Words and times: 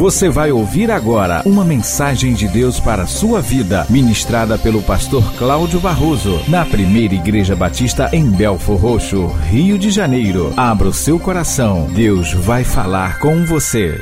Você 0.00 0.30
vai 0.30 0.50
ouvir 0.50 0.90
agora 0.90 1.42
uma 1.44 1.62
mensagem 1.62 2.32
de 2.32 2.48
Deus 2.48 2.80
para 2.80 3.02
a 3.02 3.06
sua 3.06 3.42
vida, 3.42 3.86
ministrada 3.90 4.56
pelo 4.56 4.82
pastor 4.82 5.22
Cláudio 5.36 5.78
Barroso, 5.78 6.40
na 6.48 6.64
primeira 6.64 7.14
Igreja 7.14 7.54
Batista 7.54 8.08
em 8.10 8.24
Belfor 8.30 8.78
Roxo, 8.78 9.26
Rio 9.26 9.78
de 9.78 9.90
Janeiro. 9.90 10.54
Abra 10.56 10.88
o 10.88 10.94
seu 10.94 11.20
coração, 11.20 11.86
Deus 11.94 12.32
vai 12.32 12.64
falar 12.64 13.20
com 13.20 13.44
você. 13.44 14.00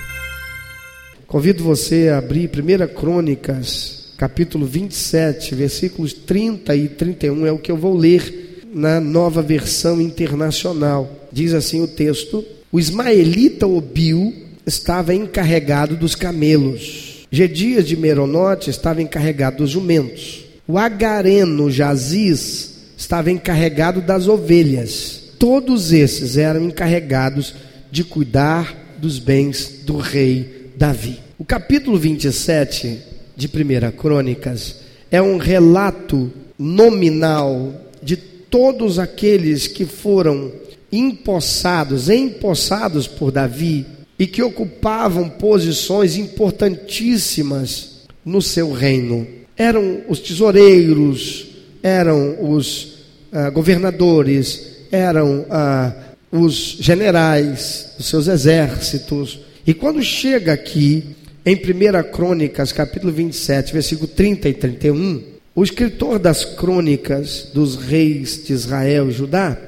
Convido 1.27 1.65
você 1.65 2.11
a 2.11 2.19
abrir 2.19 2.49
1 2.49 2.95
Crônicas, 2.95 4.13
capítulo 4.17 4.67
27, 4.67 5.53
versículos 5.57 6.13
30 6.13 6.77
e 6.77 6.89
31, 6.91 7.45
é 7.45 7.51
o 7.51 7.59
que 7.59 7.73
eu 7.73 7.77
vou 7.77 7.97
ler 7.97 8.69
na 8.73 9.01
nova 9.01 9.43
versão 9.43 10.01
internacional. 10.01 11.11
Diz 11.33 11.53
assim 11.53 11.83
o 11.83 11.89
texto: 11.89 12.45
O 12.71 12.79
ismaelita 12.79 13.67
Obil 13.67 14.47
estava 14.69 15.15
encarregado 15.15 15.97
dos 15.97 16.15
camelos. 16.15 17.27
Gedias 17.31 17.87
de 17.87 17.97
Meronote 17.97 18.71
estava 18.71 19.03
encarregado 19.03 19.59
dos 19.59 19.71
jumentos. 19.71 20.45
O 20.67 20.79
agareno 20.79 21.71
Jaziz 21.71 22.75
estava 22.97 23.31
encarregado 23.31 24.01
das 24.01 24.29
ovelhas. 24.29 25.23
Todos 25.39 25.93
esses 25.93 26.37
eram 26.37 26.65
encarregados 26.65 27.55
de 27.91 28.05
cuidar 28.05 28.97
dos 28.99 29.19
bens 29.19 29.81
do 29.85 29.97
rei 29.97 30.71
Davi. 30.77 31.19
O 31.39 31.45
capítulo 31.45 31.97
27 31.97 32.99
de 33.37 33.47
1 33.47 33.97
Crônicas 33.97 34.77
é 35.11 35.23
um 35.23 35.39
relato 35.39 36.31
nominal 36.59 37.73
de 38.03 38.17
todos 38.17 38.99
aqueles 38.99 39.67
que 39.67 39.87
foram 39.87 40.51
empossados, 40.91 42.09
empossados 42.09 43.07
por 43.07 43.31
Davi 43.31 43.87
e 44.19 44.27
que 44.27 44.43
ocupavam 44.43 45.29
posições 45.29 46.17
importantíssimas 46.17 48.01
no 48.25 48.43
seu 48.43 48.73
reino. 48.73 49.27
Eram 49.57 50.03
os 50.09 50.19
tesoureiros, 50.19 51.47
eram 51.83 52.37
os 52.53 52.99
ah, 53.33 53.51
governadores, 53.51 54.79
eram 54.91 55.47
ah, 55.49 55.93
os 56.33 56.77
generais 56.81 57.91
dos 57.97 58.07
seus 58.07 58.27
exércitos. 58.27 59.41
E 59.67 59.73
quando 59.73 60.03
chega 60.03 60.53
aqui, 60.53 61.17
em 61.47 61.55
1 61.55 62.11
Crônicas, 62.13 62.73
capítulo 62.73 63.13
27, 63.13 63.73
versículo 63.73 64.09
30 64.09 64.49
e 64.49 64.55
31, 64.55 65.23
o 65.55 65.65
escritor 65.65 66.19
das 66.19 66.45
crônicas 66.45 67.49
dos 67.53 67.77
reis 67.77 68.45
de 68.45 68.53
Israel 68.53 69.09
e 69.09 69.13
Judá 69.13 69.59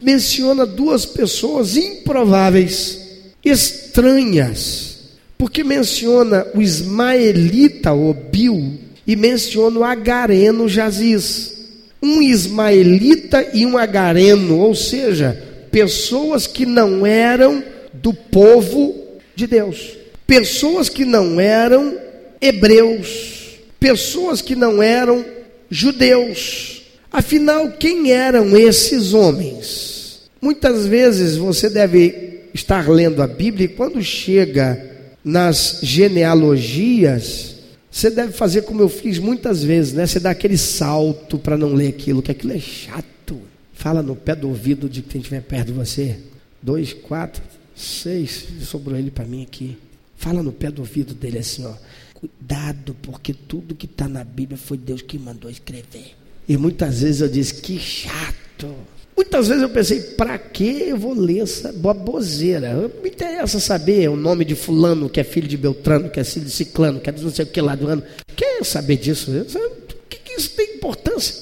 menciona 0.00 0.64
duas 0.64 1.04
pessoas 1.04 1.76
improváveis 1.76 3.09
estranhas, 3.44 4.98
porque 5.36 5.64
menciona 5.64 6.46
o 6.54 6.60
ismaelita 6.60 7.92
Obil 7.92 8.78
e 9.06 9.16
menciona 9.16 9.80
o 9.80 9.84
agareno 9.84 10.68
Jaziz. 10.68 11.58
Um 12.02 12.22
ismaelita 12.22 13.50
e 13.52 13.66
um 13.66 13.76
agareno, 13.76 14.58
ou 14.58 14.74
seja, 14.74 15.42
pessoas 15.70 16.46
que 16.46 16.64
não 16.64 17.06
eram 17.06 17.62
do 17.92 18.14
povo 18.14 18.94
de 19.34 19.46
Deus, 19.46 19.96
pessoas 20.26 20.88
que 20.88 21.04
não 21.04 21.38
eram 21.40 21.96
hebreus, 22.40 23.58
pessoas 23.78 24.40
que 24.40 24.56
não 24.56 24.82
eram 24.82 25.24
judeus. 25.70 26.82
Afinal, 27.12 27.72
quem 27.72 28.12
eram 28.12 28.56
esses 28.56 29.12
homens? 29.12 30.20
Muitas 30.40 30.86
vezes 30.86 31.36
você 31.36 31.68
deve 31.68 32.29
estar 32.54 32.88
lendo 32.88 33.22
a 33.22 33.26
Bíblia 33.26 33.66
e 33.66 33.68
quando 33.68 34.02
chega 34.02 34.88
nas 35.24 35.80
genealogias, 35.82 37.56
você 37.90 38.10
deve 38.10 38.32
fazer 38.32 38.62
como 38.62 38.80
eu 38.80 38.88
fiz 38.88 39.18
muitas 39.18 39.62
vezes, 39.62 39.92
né? 39.92 40.06
Você 40.06 40.20
dá 40.20 40.30
aquele 40.30 40.56
salto 40.56 41.38
para 41.38 41.56
não 41.56 41.74
ler 41.74 41.88
aquilo, 41.88 42.22
que 42.22 42.30
aquilo 42.30 42.52
é 42.52 42.58
chato. 42.58 43.40
Fala 43.72 44.02
no 44.02 44.14
pé 44.14 44.34
do 44.34 44.48
ouvido 44.48 44.88
de 44.88 45.02
quem 45.02 45.20
estiver 45.20 45.42
perto 45.42 45.68
de 45.68 45.72
você. 45.72 46.18
Dois, 46.62 46.92
quatro, 46.92 47.42
seis, 47.74 48.46
sobrou 48.62 48.96
ele 48.96 49.10
para 49.10 49.24
mim 49.24 49.42
aqui. 49.42 49.76
Fala 50.16 50.42
no 50.42 50.52
pé 50.52 50.70
do 50.70 50.82
ouvido 50.82 51.14
dele 51.14 51.38
assim, 51.38 51.64
ó. 51.64 51.74
Cuidado, 52.14 52.94
porque 53.00 53.32
tudo 53.32 53.74
que 53.74 53.86
está 53.86 54.06
na 54.06 54.22
Bíblia 54.22 54.58
foi 54.58 54.76
Deus 54.76 55.00
que 55.00 55.18
mandou 55.18 55.50
escrever. 55.50 56.14
E 56.46 56.56
muitas 56.56 57.00
vezes 57.00 57.22
eu 57.22 57.28
disse, 57.28 57.54
que 57.54 57.78
chato. 57.78 58.74
Muitas 59.20 59.48
vezes 59.48 59.62
eu 59.62 59.68
pensei, 59.68 60.00
para 60.00 60.38
que 60.38 60.88
eu 60.88 60.96
vou 60.96 61.12
ler 61.12 61.40
essa 61.42 61.70
baboseira? 61.70 62.90
Me 63.02 63.10
interessa 63.10 63.60
saber 63.60 64.08
o 64.08 64.16
nome 64.16 64.46
de 64.46 64.54
fulano, 64.54 65.10
que 65.10 65.20
é 65.20 65.24
filho 65.24 65.46
de 65.46 65.58
Beltrano, 65.58 66.08
que 66.08 66.18
é 66.18 66.24
filho 66.24 66.46
de 66.46 66.50
Ciclano, 66.50 66.98
que 67.00 67.10
é 67.10 67.12
de 67.12 67.22
não 67.22 67.30
sei 67.30 67.44
o 67.44 67.48
que 67.48 67.60
lá 67.60 67.74
do 67.74 67.86
ano. 67.86 68.02
Quer 68.34 68.64
saber 68.64 68.96
disso? 68.96 69.30
O 69.30 70.08
que, 70.08 70.16
que 70.16 70.40
isso 70.40 70.56
tem 70.56 70.76
importância? 70.76 71.34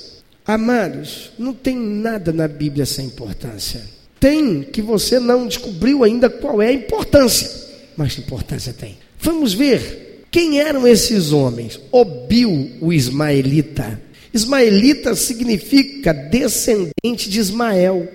Amados, 0.45 1.31
não 1.39 1.55
tem 1.55 1.77
nada 1.77 2.33
na 2.33 2.49
Bíblia 2.49 2.85
sem 2.85 3.07
importância. 3.07 3.81
Tem 4.19 4.65
que 4.65 4.83
você 4.83 5.21
não 5.21 5.47
descobriu 5.47 6.03
ainda 6.03 6.29
qual 6.29 6.61
é 6.61 6.67
a 6.67 6.73
importância, 6.73 7.49
mas 7.97 8.19
importância 8.19 8.73
tem. 8.73 8.99
Vamos 9.21 9.55
ver 9.55 10.25
quem 10.33 10.61
eram 10.61 10.85
esses 10.85 11.31
homens. 11.31 11.79
Obil, 11.93 12.73
o 12.81 12.93
ismaelita, 12.93 14.03
Ismaelita 14.33 15.15
significa 15.15 16.13
descendente 16.13 17.29
de 17.29 17.39
Ismael. 17.39 18.09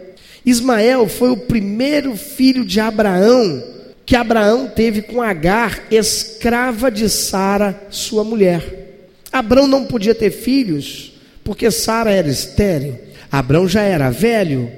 Ismael 0.45 1.07
foi 1.07 1.29
o 1.29 1.37
primeiro 1.37 2.15
filho 2.15 2.65
de 2.65 2.79
Abraão 2.79 3.73
que 4.05 4.15
Abraão 4.15 4.67
teve 4.67 5.01
com 5.01 5.21
Agar, 5.21 5.87
escrava 5.89 6.91
de 6.91 7.09
Sara, 7.09 7.87
sua 7.89 8.23
mulher. 8.23 9.07
Abraão 9.31 9.67
não 9.67 9.85
podia 9.85 10.13
ter 10.13 10.31
filhos 10.31 11.13
porque 11.43 11.71
Sara 11.71 12.11
era 12.11 12.29
estéril. 12.29 12.99
Abraão 13.31 13.67
já 13.67 13.81
era 13.81 14.09
velho 14.09 14.69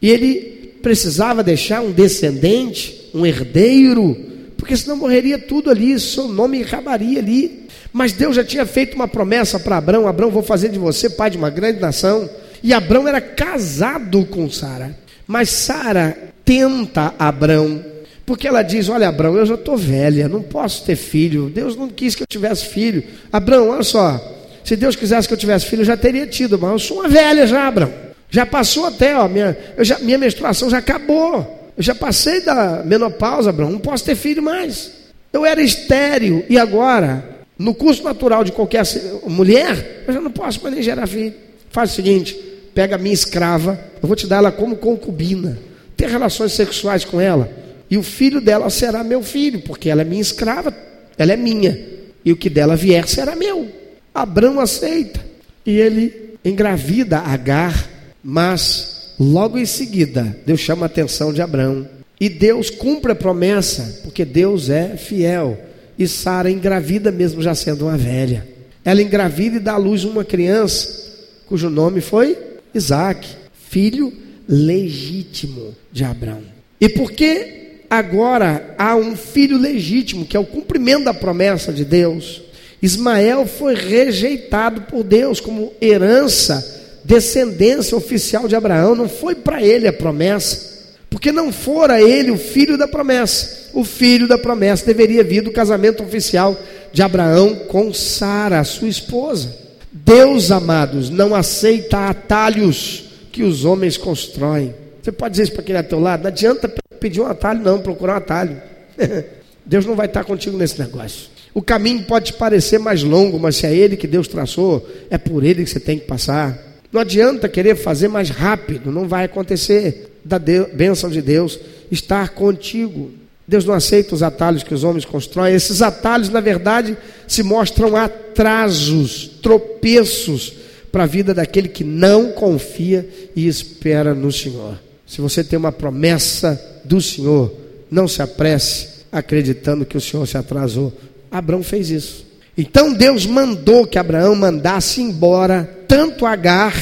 e 0.00 0.10
ele 0.10 0.74
precisava 0.82 1.42
deixar 1.42 1.80
um 1.80 1.92
descendente, 1.92 3.08
um 3.14 3.24
herdeiro, 3.24 4.16
porque 4.56 4.76
senão 4.76 4.96
morreria 4.96 5.38
tudo 5.38 5.70
ali, 5.70 5.98
seu 5.98 6.28
nome 6.28 6.62
acabaria 6.62 7.20
ali. 7.20 7.61
Mas 7.92 8.12
Deus 8.12 8.36
já 8.36 8.42
tinha 8.42 8.64
feito 8.64 8.94
uma 8.94 9.06
promessa 9.06 9.60
para 9.60 9.76
Abraão: 9.76 10.08
Abraão, 10.08 10.30
vou 10.30 10.42
fazer 10.42 10.68
de 10.70 10.78
você 10.78 11.10
pai 11.10 11.30
de 11.30 11.36
uma 11.36 11.50
grande 11.50 11.80
nação. 11.80 12.28
E 12.62 12.72
Abraão 12.72 13.06
era 13.06 13.20
casado 13.20 14.24
com 14.24 14.48
Sara. 14.48 14.96
Mas 15.26 15.50
Sara 15.50 16.16
tenta 16.44 17.14
Abraão, 17.18 17.84
porque 18.24 18.48
ela 18.48 18.62
diz: 18.62 18.88
Olha, 18.88 19.08
Abraão, 19.08 19.36
eu 19.36 19.44
já 19.44 19.54
estou 19.54 19.76
velha, 19.76 20.28
não 20.28 20.42
posso 20.42 20.84
ter 20.84 20.96
filho. 20.96 21.50
Deus 21.50 21.76
não 21.76 21.88
quis 21.88 22.14
que 22.14 22.22
eu 22.22 22.26
tivesse 22.26 22.66
filho. 22.66 23.04
Abraão, 23.32 23.68
olha 23.68 23.82
só, 23.82 24.20
se 24.64 24.76
Deus 24.76 24.96
quisesse 24.96 25.28
que 25.28 25.34
eu 25.34 25.38
tivesse 25.38 25.66
filho, 25.66 25.82
eu 25.82 25.86
já 25.86 25.96
teria 25.96 26.26
tido, 26.26 26.58
mas 26.58 26.70
eu 26.70 26.78
sou 26.78 27.00
uma 27.00 27.08
velha 27.08 27.46
já, 27.46 27.66
Abraão. 27.66 27.92
Já 28.30 28.46
passou 28.46 28.86
até, 28.86 29.14
ó, 29.14 29.28
minha, 29.28 29.56
já, 29.80 29.98
minha 29.98 30.16
menstruação 30.16 30.70
já 30.70 30.78
acabou. 30.78 31.72
Eu 31.76 31.82
já 31.82 31.94
passei 31.94 32.40
da 32.40 32.82
menopausa, 32.84 33.50
Abraão, 33.50 33.70
não 33.70 33.78
posso 33.78 34.04
ter 34.04 34.14
filho 34.14 34.42
mais. 34.42 34.92
Eu 35.32 35.44
era 35.44 35.62
estéreo 35.62 36.44
e 36.48 36.58
agora 36.58 37.31
no 37.62 37.72
curso 37.72 38.02
natural 38.02 38.42
de 38.42 38.50
qualquer 38.50 38.82
mulher, 39.24 40.02
eu 40.08 40.12
já 40.12 40.20
não 40.20 40.32
posso 40.32 40.60
mais 40.60 40.74
nem 40.74 40.82
gerar 40.82 41.06
filho. 41.06 41.32
Faz 41.70 41.92
o 41.92 41.94
seguinte: 41.94 42.34
pega 42.74 42.96
a 42.96 42.98
minha 42.98 43.14
escrava, 43.14 43.78
eu 44.02 44.08
vou 44.08 44.16
te 44.16 44.26
dar 44.26 44.38
ela 44.38 44.50
como 44.50 44.74
concubina, 44.74 45.56
ter 45.96 46.08
relações 46.08 46.52
sexuais 46.54 47.04
com 47.04 47.20
ela, 47.20 47.48
e 47.88 47.96
o 47.96 48.02
filho 48.02 48.40
dela 48.40 48.68
será 48.68 49.04
meu 49.04 49.22
filho, 49.22 49.60
porque 49.60 49.88
ela 49.88 50.02
é 50.02 50.04
minha 50.04 50.20
escrava, 50.20 50.74
ela 51.16 51.32
é 51.32 51.36
minha, 51.36 51.78
e 52.24 52.32
o 52.32 52.36
que 52.36 52.50
dela 52.50 52.74
vier 52.74 53.06
será 53.06 53.36
meu. 53.36 53.70
Abraão 54.12 54.58
aceita, 54.58 55.20
e 55.64 55.78
ele 55.78 56.34
engravida 56.44 57.18
Agar, 57.18 57.88
mas 58.24 59.14
logo 59.20 59.56
em 59.56 59.66
seguida, 59.66 60.36
Deus 60.44 60.58
chama 60.58 60.86
a 60.86 60.86
atenção 60.86 61.32
de 61.32 61.40
Abraão, 61.40 61.88
e 62.18 62.28
Deus 62.28 62.70
cumpre 62.70 63.12
a 63.12 63.16
promessa, 63.16 64.00
porque 64.02 64.24
Deus 64.24 64.68
é 64.68 64.96
fiel. 64.96 65.70
E 65.98 66.08
Sara 66.08 66.50
engravida 66.50 67.10
mesmo 67.10 67.42
já 67.42 67.54
sendo 67.54 67.86
uma 67.86 67.96
velha. 67.96 68.46
Ela 68.84 69.02
engravida 69.02 69.56
e 69.56 69.60
dá 69.60 69.74
à 69.74 69.76
luz 69.76 70.04
uma 70.04 70.24
criança, 70.24 71.12
cujo 71.46 71.70
nome 71.70 72.00
foi 72.00 72.36
Isaac, 72.74 73.28
filho 73.68 74.12
legítimo 74.48 75.74
de 75.92 76.04
Abraão. 76.04 76.42
E 76.80 76.88
porque 76.88 77.82
agora 77.88 78.74
há 78.76 78.96
um 78.96 79.14
filho 79.14 79.56
legítimo, 79.56 80.24
que 80.24 80.36
é 80.36 80.40
o 80.40 80.46
cumprimento 80.46 81.04
da 81.04 81.14
promessa 81.14 81.72
de 81.72 81.84
Deus, 81.84 82.42
Ismael 82.82 83.46
foi 83.46 83.76
rejeitado 83.76 84.82
por 84.82 85.04
Deus 85.04 85.40
como 85.40 85.72
herança, 85.80 86.82
descendência 87.04 87.96
oficial 87.96 88.48
de 88.48 88.56
Abraão, 88.56 88.96
não 88.96 89.08
foi 89.08 89.36
para 89.36 89.62
ele 89.62 89.86
a 89.86 89.92
promessa 89.92 90.71
porque 91.12 91.30
não 91.30 91.52
fora 91.52 92.00
ele 92.00 92.30
o 92.30 92.38
filho 92.38 92.78
da 92.78 92.88
promessa. 92.88 93.68
O 93.74 93.84
filho 93.84 94.26
da 94.26 94.38
promessa 94.38 94.86
deveria 94.86 95.22
vir 95.22 95.42
do 95.42 95.52
casamento 95.52 96.02
oficial 96.02 96.58
de 96.90 97.02
Abraão 97.02 97.54
com 97.68 97.92
Sara, 97.92 98.64
sua 98.64 98.88
esposa. 98.88 99.54
Deus, 99.92 100.50
amados, 100.50 101.10
não 101.10 101.34
aceita 101.34 102.08
atalhos 102.08 103.10
que 103.30 103.42
os 103.42 103.66
homens 103.66 103.98
constroem. 103.98 104.74
Você 105.02 105.12
pode 105.12 105.32
dizer 105.32 105.42
isso 105.44 105.52
para 105.52 105.62
quem 105.62 105.74
está 105.74 105.84
ao 105.84 105.88
teu 105.90 106.00
lado? 106.00 106.22
Não 106.22 106.28
adianta 106.28 106.66
pedir 106.98 107.20
um 107.20 107.26
atalho, 107.26 107.60
não, 107.60 107.80
procurar 107.80 108.14
um 108.14 108.16
atalho. 108.16 108.56
Deus 109.66 109.84
não 109.84 109.94
vai 109.94 110.06
estar 110.06 110.24
contigo 110.24 110.56
nesse 110.56 110.80
negócio. 110.80 111.28
O 111.52 111.60
caminho 111.60 112.04
pode 112.04 112.32
parecer 112.32 112.78
mais 112.78 113.02
longo, 113.02 113.38
mas 113.38 113.56
se 113.56 113.66
é 113.66 113.74
ele 113.74 113.98
que 113.98 114.06
Deus 114.06 114.26
traçou, 114.26 114.88
é 115.10 115.18
por 115.18 115.44
ele 115.44 115.64
que 115.64 115.70
você 115.70 115.78
tem 115.78 115.98
que 115.98 116.06
passar. 116.06 116.58
Não 116.90 117.02
adianta 117.02 117.50
querer 117.50 117.76
fazer 117.76 118.08
mais 118.08 118.30
rápido, 118.30 118.90
não 118.90 119.06
vai 119.06 119.24
acontecer. 119.24 120.11
Da 120.24 120.38
bênção 120.38 121.10
de 121.10 121.20
Deus 121.20 121.58
estar 121.90 122.30
contigo. 122.30 123.10
Deus 123.46 123.64
não 123.64 123.74
aceita 123.74 124.14
os 124.14 124.22
atalhos 124.22 124.62
que 124.62 124.72
os 124.72 124.84
homens 124.84 125.04
constroem. 125.04 125.54
Esses 125.54 125.82
atalhos, 125.82 126.28
na 126.28 126.40
verdade, 126.40 126.96
se 127.26 127.42
mostram 127.42 127.96
atrasos, 127.96 129.30
tropeços 129.42 130.54
para 130.90 131.04
a 131.04 131.06
vida 131.06 131.34
daquele 131.34 131.68
que 131.68 131.82
não 131.82 132.32
confia 132.32 133.08
e 133.34 133.48
espera 133.48 134.14
no 134.14 134.30
Senhor. 134.30 134.78
Se 135.06 135.20
você 135.20 135.42
tem 135.42 135.58
uma 135.58 135.72
promessa 135.72 136.60
do 136.84 137.00
Senhor, 137.00 137.52
não 137.90 138.06
se 138.06 138.22
apresse 138.22 138.92
acreditando 139.12 139.84
que 139.84 139.96
o 139.96 140.00
Senhor 140.00 140.26
se 140.26 140.38
atrasou. 140.38 140.92
Abraão 141.30 141.62
fez 141.62 141.90
isso. 141.90 142.26
Então 142.56 142.92
Deus 142.92 143.26
mandou 143.26 143.86
que 143.86 143.98
Abraão 143.98 144.34
mandasse 144.34 145.00
embora 145.00 145.68
tanto 145.86 146.24
Agar 146.24 146.74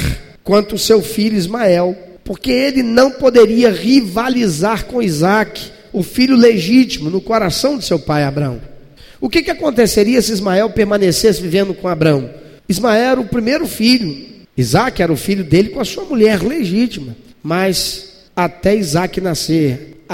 quanto 0.44 0.78
seu 0.78 1.02
filho 1.02 1.36
Ismael, 1.36 1.96
porque 2.24 2.50
ele 2.50 2.82
não 2.82 3.10
poderia 3.12 3.70
rivalizar 3.70 4.86
com 4.86 5.02
Isaac, 5.02 5.70
o 5.92 6.02
filho 6.02 6.36
legítimo, 6.36 7.10
no 7.10 7.20
coração 7.20 7.76
de 7.76 7.84
seu 7.84 7.98
pai 7.98 8.22
Abraão. 8.22 8.60
O 9.20 9.28
que, 9.28 9.42
que 9.42 9.50
aconteceria 9.50 10.22
se 10.22 10.32
Ismael 10.32 10.70
permanecesse 10.70 11.42
vivendo 11.42 11.74
com 11.74 11.88
Abraão? 11.88 12.30
Ismael 12.68 13.10
era 13.12 13.20
o 13.20 13.26
primeiro 13.26 13.66
filho, 13.66 14.26
Isaac 14.56 15.02
era 15.02 15.12
o 15.12 15.16
filho 15.16 15.44
dele 15.44 15.70
com 15.70 15.80
a 15.80 15.84
sua 15.84 16.04
mulher 16.04 16.42
legítima, 16.42 17.16
mas 17.42 18.12
até 18.34 18.76
Isaac 18.76 19.20
nascer, 19.20 20.04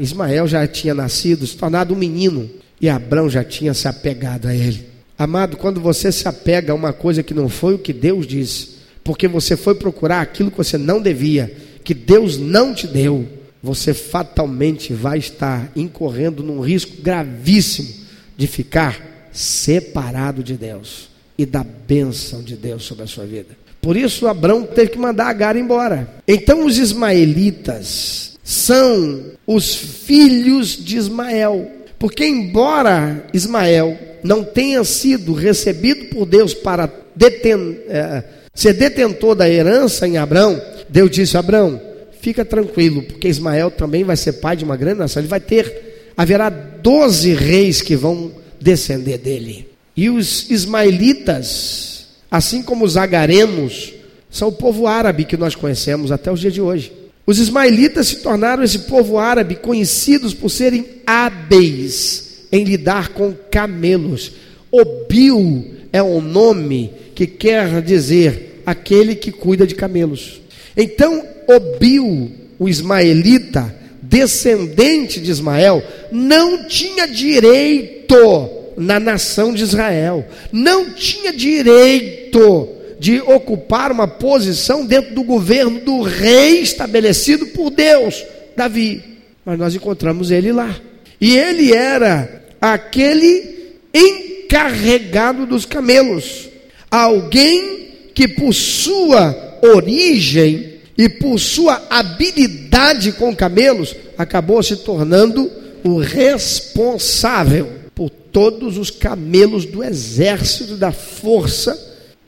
Ismael 0.00 0.46
já 0.46 0.66
tinha 0.66 0.94
nascido, 0.94 1.46
se 1.46 1.56
tornado 1.56 1.94
um 1.94 1.98
menino, 1.98 2.48
e 2.80 2.88
Abraão 2.88 3.28
já 3.28 3.42
tinha 3.42 3.74
se 3.74 3.88
apegado 3.88 4.46
a 4.46 4.54
ele. 4.54 4.86
Amado, 5.18 5.56
quando 5.56 5.80
você 5.80 6.12
se 6.12 6.28
apega 6.28 6.72
a 6.72 6.74
uma 6.74 6.92
coisa 6.92 7.22
que 7.22 7.32
não 7.32 7.48
foi 7.48 7.74
o 7.74 7.78
que 7.78 7.92
Deus 7.92 8.26
disse, 8.26 8.75
porque 9.06 9.28
você 9.28 9.56
foi 9.56 9.76
procurar 9.76 10.20
aquilo 10.20 10.50
que 10.50 10.56
você 10.56 10.76
não 10.76 11.00
devia, 11.00 11.56
que 11.84 11.94
Deus 11.94 12.36
não 12.36 12.74
te 12.74 12.88
deu, 12.88 13.24
você 13.62 13.94
fatalmente 13.94 14.92
vai 14.92 15.18
estar 15.18 15.70
incorrendo 15.76 16.42
num 16.42 16.58
risco 16.58 17.00
gravíssimo 17.00 17.88
de 18.36 18.48
ficar 18.48 19.30
separado 19.32 20.42
de 20.42 20.54
Deus 20.54 21.08
e 21.38 21.46
da 21.46 21.62
bênção 21.62 22.42
de 22.42 22.56
Deus 22.56 22.82
sobre 22.82 23.04
a 23.04 23.06
sua 23.06 23.24
vida. 23.24 23.56
Por 23.80 23.96
isso, 23.96 24.26
Abraão 24.26 24.64
teve 24.64 24.90
que 24.90 24.98
mandar 24.98 25.28
Agar 25.28 25.54
embora. 25.54 26.12
Então, 26.26 26.66
os 26.66 26.76
ismaelitas 26.76 28.36
são 28.42 29.26
os 29.46 29.72
filhos 29.76 30.84
de 30.84 30.96
Ismael. 30.96 31.70
Porque, 31.96 32.26
embora 32.26 33.24
Ismael 33.32 33.96
não 34.24 34.42
tenha 34.42 34.82
sido 34.82 35.32
recebido 35.32 36.06
por 36.06 36.26
Deus 36.26 36.52
para 36.52 36.92
deten 37.14 37.78
é, 37.88 38.24
ser 38.56 38.72
detentor 38.72 39.34
da 39.34 39.48
herança 39.48 40.08
em 40.08 40.16
Abraão, 40.16 40.60
Deus 40.88 41.10
disse: 41.10 41.36
Abraão, 41.36 41.80
fica 42.20 42.44
tranquilo, 42.44 43.02
porque 43.02 43.28
Ismael 43.28 43.70
também 43.70 44.02
vai 44.02 44.16
ser 44.16 44.32
pai 44.32 44.56
de 44.56 44.64
uma 44.64 44.76
grande 44.76 44.98
nação. 44.98 45.20
Ele 45.20 45.28
vai 45.28 45.38
ter, 45.38 46.12
haverá 46.16 46.48
doze 46.48 47.34
reis 47.34 47.82
que 47.82 47.94
vão 47.94 48.32
descender 48.58 49.18
dele. 49.18 49.68
E 49.94 50.08
os 50.08 50.50
ismaelitas, 50.50 52.06
assim 52.30 52.62
como 52.62 52.84
os 52.84 52.96
agarenos, 52.96 53.92
são 54.30 54.48
o 54.48 54.52
povo 54.52 54.86
árabe 54.86 55.24
que 55.24 55.36
nós 55.36 55.54
conhecemos 55.54 56.10
até 56.10 56.32
os 56.32 56.40
dias 56.40 56.54
de 56.54 56.60
hoje. 56.60 56.92
Os 57.26 57.38
ismaelitas 57.38 58.08
se 58.08 58.16
tornaram 58.16 58.62
esse 58.62 58.80
povo 58.80 59.18
árabe 59.18 59.56
conhecidos 59.56 60.32
por 60.32 60.48
serem 60.48 60.84
hábeis 61.06 62.46
em 62.52 62.64
lidar 62.64 63.10
com 63.10 63.34
camelos. 63.50 64.32
Obil 64.70 65.72
é 65.92 66.02
um 66.02 66.20
nome 66.20 66.92
que 67.14 67.26
quer 67.26 67.82
dizer 67.82 68.45
aquele 68.66 69.14
que 69.14 69.30
cuida 69.30 69.64
de 69.64 69.76
camelos. 69.76 70.40
Então, 70.76 71.24
Obil, 71.46 72.32
o 72.58 72.68
ismaelita, 72.68 73.74
descendente 74.02 75.20
de 75.20 75.30
Ismael, 75.30 75.82
não 76.10 76.66
tinha 76.66 77.06
direito 77.06 78.50
na 78.76 79.00
nação 79.00 79.54
de 79.54 79.62
Israel, 79.62 80.26
não 80.52 80.90
tinha 80.90 81.32
direito 81.32 82.68
de 82.98 83.20
ocupar 83.20 83.92
uma 83.92 84.08
posição 84.08 84.84
dentro 84.84 85.14
do 85.14 85.22
governo 85.22 85.80
do 85.80 86.02
rei 86.02 86.60
estabelecido 86.60 87.46
por 87.48 87.70
Deus, 87.70 88.24
Davi. 88.56 89.02
Mas 89.44 89.58
nós 89.58 89.74
encontramos 89.74 90.30
ele 90.30 90.52
lá. 90.52 90.74
E 91.20 91.36
ele 91.36 91.72
era 91.72 92.42
aquele 92.60 93.74
encarregado 93.94 95.46
dos 95.46 95.64
camelos, 95.64 96.48
alguém 96.90 97.85
que 98.16 98.26
por 98.26 98.54
sua 98.54 99.58
origem 99.60 100.76
e 100.96 101.06
por 101.06 101.38
sua 101.38 101.86
habilidade 101.90 103.12
com 103.12 103.36
camelos 103.36 103.94
acabou 104.16 104.62
se 104.62 104.76
tornando 104.76 105.50
o 105.84 105.98
responsável 105.98 107.68
por 107.94 108.08
todos 108.08 108.78
os 108.78 108.90
camelos 108.90 109.66
do 109.66 109.84
exército 109.84 110.76
da 110.76 110.92
força 110.92 111.78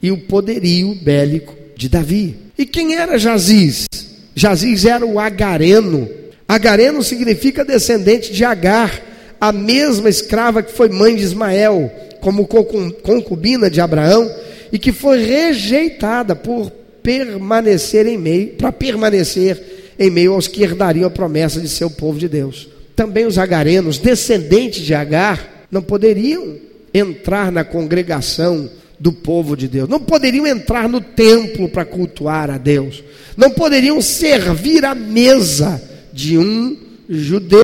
e 0.02 0.12
o 0.12 0.18
poderio 0.18 0.94
bélico 0.94 1.56
de 1.74 1.88
Davi. 1.88 2.36
E 2.58 2.66
quem 2.66 2.94
era 2.94 3.18
Jaziz? 3.18 3.86
Jaziz 4.34 4.84
era 4.84 5.06
o 5.06 5.18
Agareno. 5.18 6.06
Agareno 6.46 7.02
significa 7.02 7.64
descendente 7.64 8.30
de 8.30 8.44
Agar, 8.44 9.02
a 9.40 9.52
mesma 9.52 10.10
escrava 10.10 10.62
que 10.62 10.72
foi 10.72 10.90
mãe 10.90 11.16
de 11.16 11.22
Ismael, 11.22 11.90
como 12.20 12.46
concubina 12.46 13.70
de 13.70 13.80
Abraão, 13.80 14.30
e 14.72 14.78
que 14.78 14.92
foi 14.92 15.22
rejeitada 15.22 16.34
por 16.36 16.70
permanecer 17.02 18.06
em 18.06 18.18
meio, 18.18 18.48
para 18.54 18.72
permanecer 18.72 19.94
em 19.98 20.10
meio 20.10 20.34
aos 20.34 20.46
que 20.46 20.62
herdariam 20.62 21.06
a 21.06 21.10
promessa 21.10 21.60
de 21.60 21.68
ser 21.68 21.84
o 21.84 21.90
povo 21.90 22.18
de 22.18 22.28
Deus. 22.28 22.68
Também 22.94 23.26
os 23.26 23.38
agarenos, 23.38 23.98
descendentes 23.98 24.84
de 24.84 24.94
Agar, 24.94 25.66
não 25.70 25.82
poderiam 25.82 26.56
entrar 26.92 27.52
na 27.52 27.64
congregação 27.64 28.68
do 28.98 29.12
povo 29.12 29.56
de 29.56 29.68
Deus. 29.68 29.88
Não 29.88 30.00
poderiam 30.00 30.46
entrar 30.46 30.88
no 30.88 31.00
templo 31.00 31.68
para 31.68 31.84
cultuar 31.84 32.50
a 32.50 32.58
Deus. 32.58 33.02
Não 33.36 33.50
poderiam 33.50 34.00
servir 34.02 34.84
à 34.84 34.94
mesa 34.94 35.80
de 36.12 36.36
um 36.36 36.76
judeu 37.08 37.62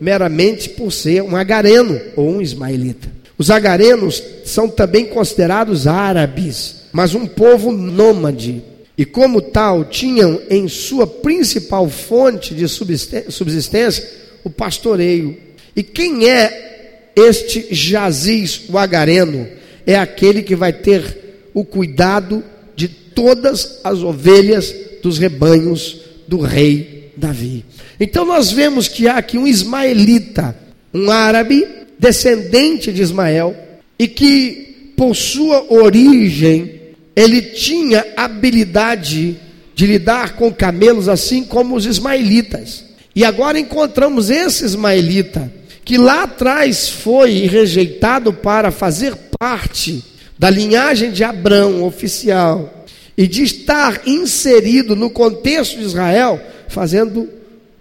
meramente 0.00 0.68
por 0.70 0.92
ser 0.92 1.22
um 1.22 1.36
agareno 1.36 2.00
ou 2.16 2.28
um 2.28 2.42
ismaelita. 2.42 3.08
Os 3.36 3.50
agarenos 3.50 4.22
são 4.44 4.68
também 4.68 5.06
considerados 5.06 5.86
árabes, 5.86 6.76
mas 6.92 7.14
um 7.14 7.26
povo 7.26 7.72
nômade. 7.72 8.62
E 8.96 9.04
como 9.04 9.40
tal, 9.40 9.84
tinham 9.84 10.40
em 10.48 10.68
sua 10.68 11.06
principal 11.06 11.88
fonte 11.88 12.54
de 12.54 12.68
subsistência 12.68 14.08
o 14.44 14.50
pastoreio. 14.50 15.36
E 15.74 15.82
quem 15.82 16.30
é 16.30 17.10
este 17.16 17.68
Jaziz, 17.74 18.62
o 18.68 18.78
agareno? 18.78 19.48
é 19.86 19.96
aquele 19.96 20.42
que 20.42 20.56
vai 20.56 20.72
ter 20.72 21.50
o 21.52 21.64
cuidado 21.64 22.42
de 22.74 22.88
todas 22.88 23.80
as 23.84 24.02
ovelhas 24.02 24.74
dos 25.02 25.18
rebanhos 25.18 26.00
do 26.26 26.40
rei 26.40 27.12
Davi. 27.16 27.64
Então 28.00 28.24
nós 28.24 28.50
vemos 28.50 28.88
que 28.88 29.06
há 29.06 29.18
aqui 29.18 29.38
um 29.38 29.46
ismaelita, 29.46 30.56
um 30.92 31.10
árabe, 31.10 31.66
descendente 31.98 32.92
de 32.92 33.02
Ismael, 33.02 33.56
e 33.98 34.08
que 34.08 34.92
por 34.96 35.14
sua 35.14 35.72
origem 35.72 36.80
ele 37.16 37.40
tinha 37.40 38.04
habilidade 38.16 39.36
de 39.74 39.86
lidar 39.86 40.36
com 40.36 40.52
camelos 40.52 41.08
assim 41.08 41.44
como 41.44 41.76
os 41.76 41.86
ismaelitas. 41.86 42.84
E 43.14 43.24
agora 43.24 43.58
encontramos 43.58 44.30
esse 44.30 44.64
ismaelita 44.64 45.50
que 45.84 45.98
lá 45.98 46.22
atrás 46.22 46.88
foi 46.88 47.46
rejeitado 47.46 48.32
para 48.32 48.70
fazer 48.70 49.14
parte 49.38 50.02
da 50.38 50.48
linhagem 50.48 51.12
de 51.12 51.22
Abraão 51.22 51.84
oficial 51.84 52.84
e 53.16 53.26
de 53.26 53.42
estar 53.42 54.02
inserido 54.06 54.96
no 54.96 55.10
contexto 55.10 55.78
de 55.78 55.84
Israel, 55.84 56.40
fazendo, 56.68 57.28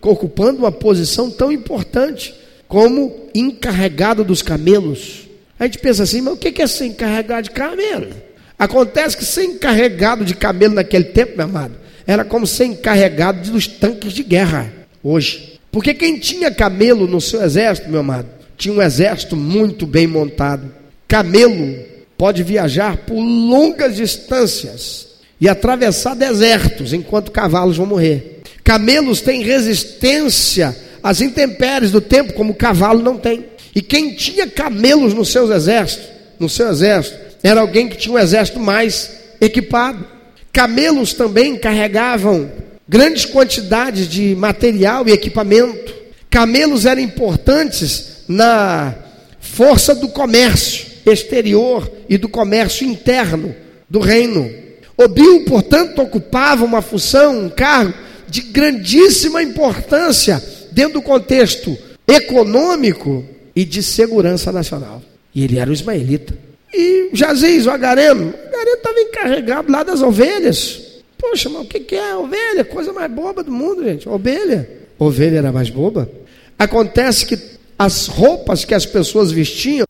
ocupando 0.02 0.60
uma 0.60 0.72
posição 0.72 1.32
tão 1.32 1.52
importante 1.52 2.36
como 2.74 3.30
encarregado 3.36 4.24
dos 4.24 4.42
camelos. 4.42 5.28
A 5.60 5.66
gente 5.66 5.78
pensa 5.78 6.02
assim, 6.02 6.22
mas 6.22 6.34
o 6.34 6.38
que 6.38 6.60
é 6.60 6.66
ser 6.66 6.88
encarregado 6.88 7.44
de 7.44 7.52
camelo? 7.52 8.08
Acontece 8.58 9.16
que 9.16 9.24
ser 9.24 9.44
encarregado 9.44 10.26
de 10.26 10.34
camelo 10.34 10.74
naquele 10.74 11.04
tempo, 11.04 11.38
meu 11.38 11.46
amado, 11.46 11.76
era 12.08 12.26
como 12.26 12.48
ser 12.48 12.66
encarregado 12.66 13.52
dos 13.52 13.68
tanques 13.68 14.12
de 14.12 14.24
guerra 14.24 14.74
hoje. 15.04 15.60
Porque 15.72 15.94
quem 15.94 16.18
tinha 16.18 16.50
camelo 16.50 17.06
no 17.06 17.22
seu 17.22 17.44
exército, 17.44 17.92
meu 17.92 18.00
amado, 18.00 18.28
tinha 18.58 18.74
um 18.74 18.82
exército 18.82 19.36
muito 19.36 19.86
bem 19.86 20.08
montado. 20.08 20.74
Camelo 21.08 21.78
pode 22.18 22.42
viajar 22.42 22.98
por 23.06 23.22
longas 23.22 23.98
distâncias 23.98 25.10
e 25.40 25.48
atravessar 25.48 26.16
desertos, 26.16 26.92
enquanto 26.92 27.30
cavalos 27.30 27.78
vão 27.78 27.86
morrer. 27.86 28.42
Camelos 28.64 29.22
têm 29.22 29.44
resistência 29.44 30.76
às 31.04 31.20
intempéries 31.20 31.92
do 31.92 32.00
tempo, 32.00 32.34
como 32.34 32.54
o 32.54 32.56
cavalo 32.56 33.04
não 33.04 33.18
tem. 33.18 33.46
E 33.76 33.82
quem 33.82 34.14
tinha 34.14 34.48
camelos 34.48 35.14
nos 35.14 35.30
seus 35.30 35.50
exércitos, 35.50 36.08
no 36.40 36.48
seu 36.48 36.70
exército, 36.70 37.18
era 37.44 37.60
alguém 37.60 37.90
que 37.90 37.98
tinha 37.98 38.16
um 38.16 38.20
exército 38.20 38.60
mais 38.60 39.12
equipado. 39.42 40.08
Camelos 40.54 41.14
também 41.14 41.58
carregavam 41.58 42.50
grandes 42.88 43.26
quantidades 43.26 44.08
de 44.08 44.34
material 44.36 45.08
e 45.08 45.12
equipamento. 45.12 45.94
Camelos 46.30 46.86
eram 46.86 47.02
importantes 47.02 48.24
na 48.28 48.96
força 49.42 49.94
do 49.94 50.08
comércio 50.08 50.86
exterior 51.06 51.92
e 52.08 52.18
do 52.18 52.30
comércio 52.30 52.88
interno 52.88 53.54
do 53.90 54.00
reino. 54.00 54.50
Obil, 54.96 55.44
portanto, 55.44 56.02
ocupava 56.02 56.64
uma 56.64 56.82
função, 56.82 57.46
um 57.46 57.50
cargo 57.50 57.94
de 58.30 58.42
grandíssima 58.42 59.44
importância 59.44 60.42
dentro 60.74 60.94
do 60.94 61.02
contexto 61.02 61.78
econômico 62.08 63.24
e 63.56 63.64
de 63.64 63.82
segurança 63.82 64.52
nacional. 64.52 65.02
E 65.34 65.44
ele 65.44 65.58
era 65.58 65.70
o 65.70 65.74
ismaelita. 65.74 66.34
E 66.74 67.10
Jaziz, 67.14 67.66
o 67.66 67.72
agareno, 67.72 68.26
o 68.26 68.48
agareno 68.48 68.76
estava 68.76 69.00
encarregado 69.00 69.72
lá 69.72 69.84
das 69.84 70.02
ovelhas. 70.02 70.82
Poxa, 71.18 71.50
mas 71.50 71.62
o 71.62 71.66
que, 71.66 71.96
é 71.96 72.16
ovelha? 72.16 72.66
Coisa 72.66 72.92
mais 72.92 73.12
boba 73.12 73.44
do 73.44 73.52
mundo, 73.52 73.84
gente. 73.84 74.10
Ovelha. 74.10 74.70
Ovelha 75.00 75.38
era 75.38 75.52
mais 75.52 75.70
boba. 75.70 76.10
Acontece 76.58 77.26
que 77.26 77.40
as 77.78 78.08
roupas 78.08 78.66
que 78.66 78.74
as 78.74 78.86
pessoas 78.86 79.32
vestiam 79.32 79.86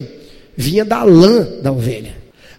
vinha 0.55 0.85
da 0.85 1.03
lã 1.03 1.47
da 1.61 1.71
ovelha. 1.71 2.15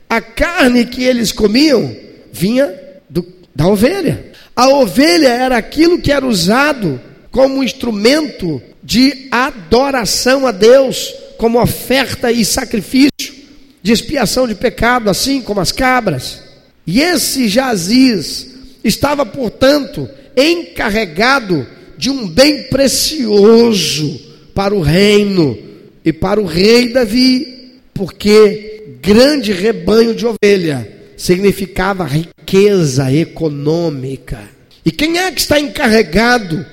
A 0.09 0.21
carne 0.21 0.85
que 0.85 1.04
eles 1.04 1.33
comiam 1.33 1.95
vinha 2.33 2.73
do, 3.09 3.25
da 3.54 3.66
ovelha. 3.66 4.33
A 4.57 4.69
ovelha 4.69 5.28
era 5.28 5.57
aquilo 5.57 6.00
que 6.00 6.12
era 6.12 6.26
usado 6.26 7.00
como 7.34 7.64
instrumento 7.64 8.62
de 8.80 9.26
adoração 9.28 10.46
a 10.46 10.52
Deus, 10.52 11.12
como 11.36 11.60
oferta 11.60 12.30
e 12.30 12.44
sacrifício 12.44 13.34
de 13.82 13.90
expiação 13.90 14.46
de 14.46 14.54
pecado, 14.54 15.10
assim 15.10 15.42
como 15.42 15.58
as 15.58 15.72
cabras. 15.72 16.40
E 16.86 17.00
esse 17.00 17.48
Jaziz 17.48 18.54
estava, 18.84 19.26
portanto, 19.26 20.08
encarregado 20.36 21.66
de 21.98 22.08
um 22.08 22.28
bem 22.28 22.68
precioso 22.68 24.20
para 24.54 24.72
o 24.72 24.80
reino 24.80 25.58
e 26.04 26.12
para 26.12 26.40
o 26.40 26.46
rei 26.46 26.92
Davi, 26.92 27.80
porque 27.92 28.98
grande 29.02 29.52
rebanho 29.52 30.14
de 30.14 30.24
ovelha 30.24 30.88
significava 31.16 32.04
riqueza 32.04 33.12
econômica. 33.12 34.38
E 34.86 34.92
quem 34.92 35.18
é 35.18 35.32
que 35.32 35.40
está 35.40 35.58
encarregado 35.58 36.64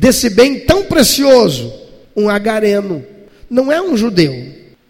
desse 0.00 0.30
bem 0.30 0.60
tão 0.60 0.84
precioso? 0.84 1.70
Um 2.16 2.30
agareno. 2.30 3.04
Não 3.50 3.70
é 3.70 3.82
um 3.82 3.96
judeu, 3.96 4.34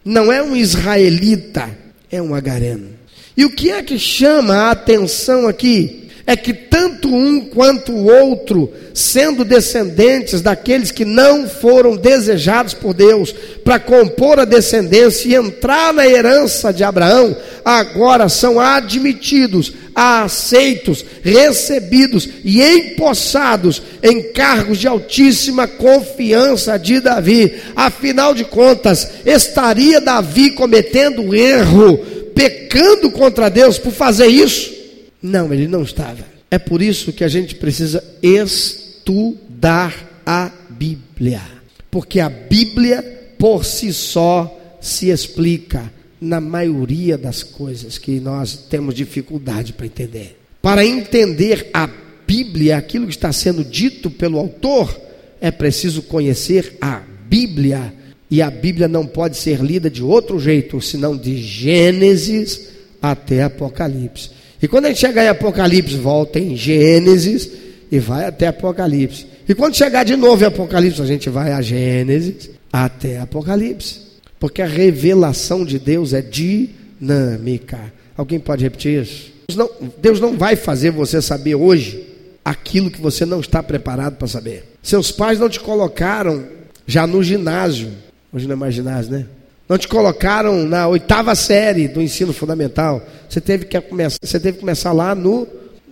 não 0.05 0.31
é 0.31 0.41
um 0.41 0.55
israelita, 0.55 1.69
é 2.11 2.23
um 2.23 2.33
agareno. 2.33 2.91
E 3.37 3.45
o 3.45 3.51
que 3.51 3.71
é 3.71 3.83
que 3.83 3.99
chama 3.99 4.55
a 4.55 4.71
atenção 4.71 5.49
aqui? 5.49 6.00
É 6.27 6.37
que 6.37 6.53
tanto 6.53 7.09
um 7.15 7.41
quanto 7.41 7.93
o 7.93 8.07
outro, 8.07 8.73
sendo 8.95 9.45
descendentes 9.45 10.41
daqueles 10.41 10.91
que 10.91 11.05
não 11.05 11.49
foram 11.49 11.97
desejados 11.97 12.75
por 12.75 12.95
Deus 12.95 13.35
para 13.65 13.79
compor 13.79 14.39
a 14.39 14.45
descendência 14.45 15.29
e 15.29 15.35
entrar 15.35 15.93
na 15.93 16.07
herança 16.07 16.73
de 16.73 16.85
Abraão, 16.85 17.37
agora 17.65 18.29
são 18.29 18.61
admitidos, 18.61 19.73
aceitos, 19.95 21.05
recebidos 21.23 22.29
e 22.45 22.63
empossados 22.63 23.83
em 24.03 24.33
cargos 24.33 24.79
de 24.79 24.87
altíssima 24.87 25.67
confiança 25.67 26.79
de 26.79 27.01
Davi. 27.01 27.55
Afinal 27.75 28.35
de 28.35 28.45
contas, 28.45 29.09
estaria 29.25 30.01
Davi 30.01 30.51
cometendo 30.51 31.35
erro, 31.35 31.99
pecando 32.35 33.11
contra 33.11 33.49
Deus 33.49 33.79
por 33.79 33.93
fazer 33.93 34.27
isso? 34.27 34.80
Não, 35.23 35.53
ele 35.53 35.69
não 35.69 35.83
estava. 35.83 36.25
É 36.51 36.59
por 36.59 36.83
isso 36.83 37.13
que 37.13 37.25
a 37.25 37.29
gente 37.29 37.55
precisa 37.55 38.03
estudar 38.23 40.23
a 40.25 40.51
Bíblia. 40.71 41.43
Porque 41.91 42.21
a 42.21 42.29
Bíblia 42.29 43.03
por 43.39 43.65
si 43.65 43.93
só 43.93 44.59
se 44.81 45.09
explica 45.09 45.91
na 46.21 46.41
maioria 46.41 47.17
das 47.17 47.43
coisas 47.43 47.97
que 47.97 48.21
nós 48.21 48.67
temos 48.69 48.95
dificuldade 48.95 49.73
para 49.73 49.87
entender. 49.87 50.39
Para 50.61 50.85
entender 50.85 51.71
a 51.73 51.89
Bíblia, 52.27 52.77
aquilo 52.77 53.07
que 53.07 53.15
está 53.15 53.33
sendo 53.33 53.65
dito 53.65 54.11
pelo 54.11 54.39
autor, 54.39 54.95
é 55.41 55.51
preciso 55.51 56.03
conhecer 56.03 56.77
a 56.81 57.03
Bíblia. 57.29 57.95
E 58.31 58.43
a 58.43 58.51
Bíblia 58.51 58.87
não 58.87 59.07
pode 59.07 59.37
ser 59.37 59.61
lida 59.61 59.91
de 59.91 60.03
outro 60.03 60.39
jeito, 60.39 60.81
senão 60.81 61.17
de 61.17 61.39
Gênesis 61.39 62.69
até 63.01 63.43
Apocalipse. 63.43 64.31
E 64.63 64.69
quando 64.69 64.87
a 64.87 64.89
gente 64.89 65.01
chegar 65.01 65.25
em 65.25 65.29
Apocalipse, 65.29 65.97
volta 65.97 66.39
em 66.39 66.57
Gênesis 66.57 67.51
e 67.91 67.99
vai 67.99 68.27
até 68.27 68.47
Apocalipse. 68.47 69.27
E 69.49 69.55
quando 69.55 69.77
chegar 69.77 70.05
de 70.05 70.17
novo 70.17 70.43
em 70.43 70.47
Apocalipse, 70.47 71.01
a 71.01 71.07
gente 71.07 71.31
vai 71.31 71.53
a 71.53 71.63
Gênesis 71.63 72.51
até 72.73 73.19
Apocalipse. 73.19 74.01
Porque 74.39 74.63
a 74.63 74.67
revelação 74.67 75.65
de 75.65 75.79
Deus 75.79 76.13
é 76.13 76.23
dinâmica. 76.23 77.93
Alguém 78.17 78.39
pode 78.39 78.63
repetir 78.63 79.03
isso? 79.03 79.33
Deus 79.49 79.57
não, 79.57 79.71
Deus 79.99 80.21
não 80.21 80.37
vai 80.37 80.57
fazer 80.57 80.91
você 80.91 81.21
saber 81.21 81.55
hoje 81.55 82.07
aquilo 82.45 82.91
que 82.91 83.01
você 83.01 83.25
não 83.25 83.41
está 83.41 83.63
preparado 83.63 84.17
para 84.17 84.29
saber. 84.29 84.65
Seus 84.83 85.11
pais 85.11 85.39
não 85.39 85.49
te 85.49 85.61
colocaram 85.61 86.45
já 86.87 87.07
no 87.07 87.23
ginásio. 87.23 87.91
Hoje 88.33 88.47
não 88.47 88.53
é 88.53 88.57
mais 88.57 88.75
ginásio, 88.75 89.13
né? 89.13 89.27
Não 89.71 89.79
te 89.79 89.87
colocaram 89.87 90.65
na 90.65 90.89
oitava 90.89 91.33
série 91.37 91.87
do 91.87 92.03
ensino 92.03 92.33
fundamental. 92.33 93.01
Você 93.29 93.41
teve 93.41 93.67
que 93.67 93.81
começar, 93.81 94.19
você 94.21 94.41
teve 94.41 94.55
que 94.55 94.61
começar 94.61 94.93
lá 94.93 95.15
no, 95.15 95.47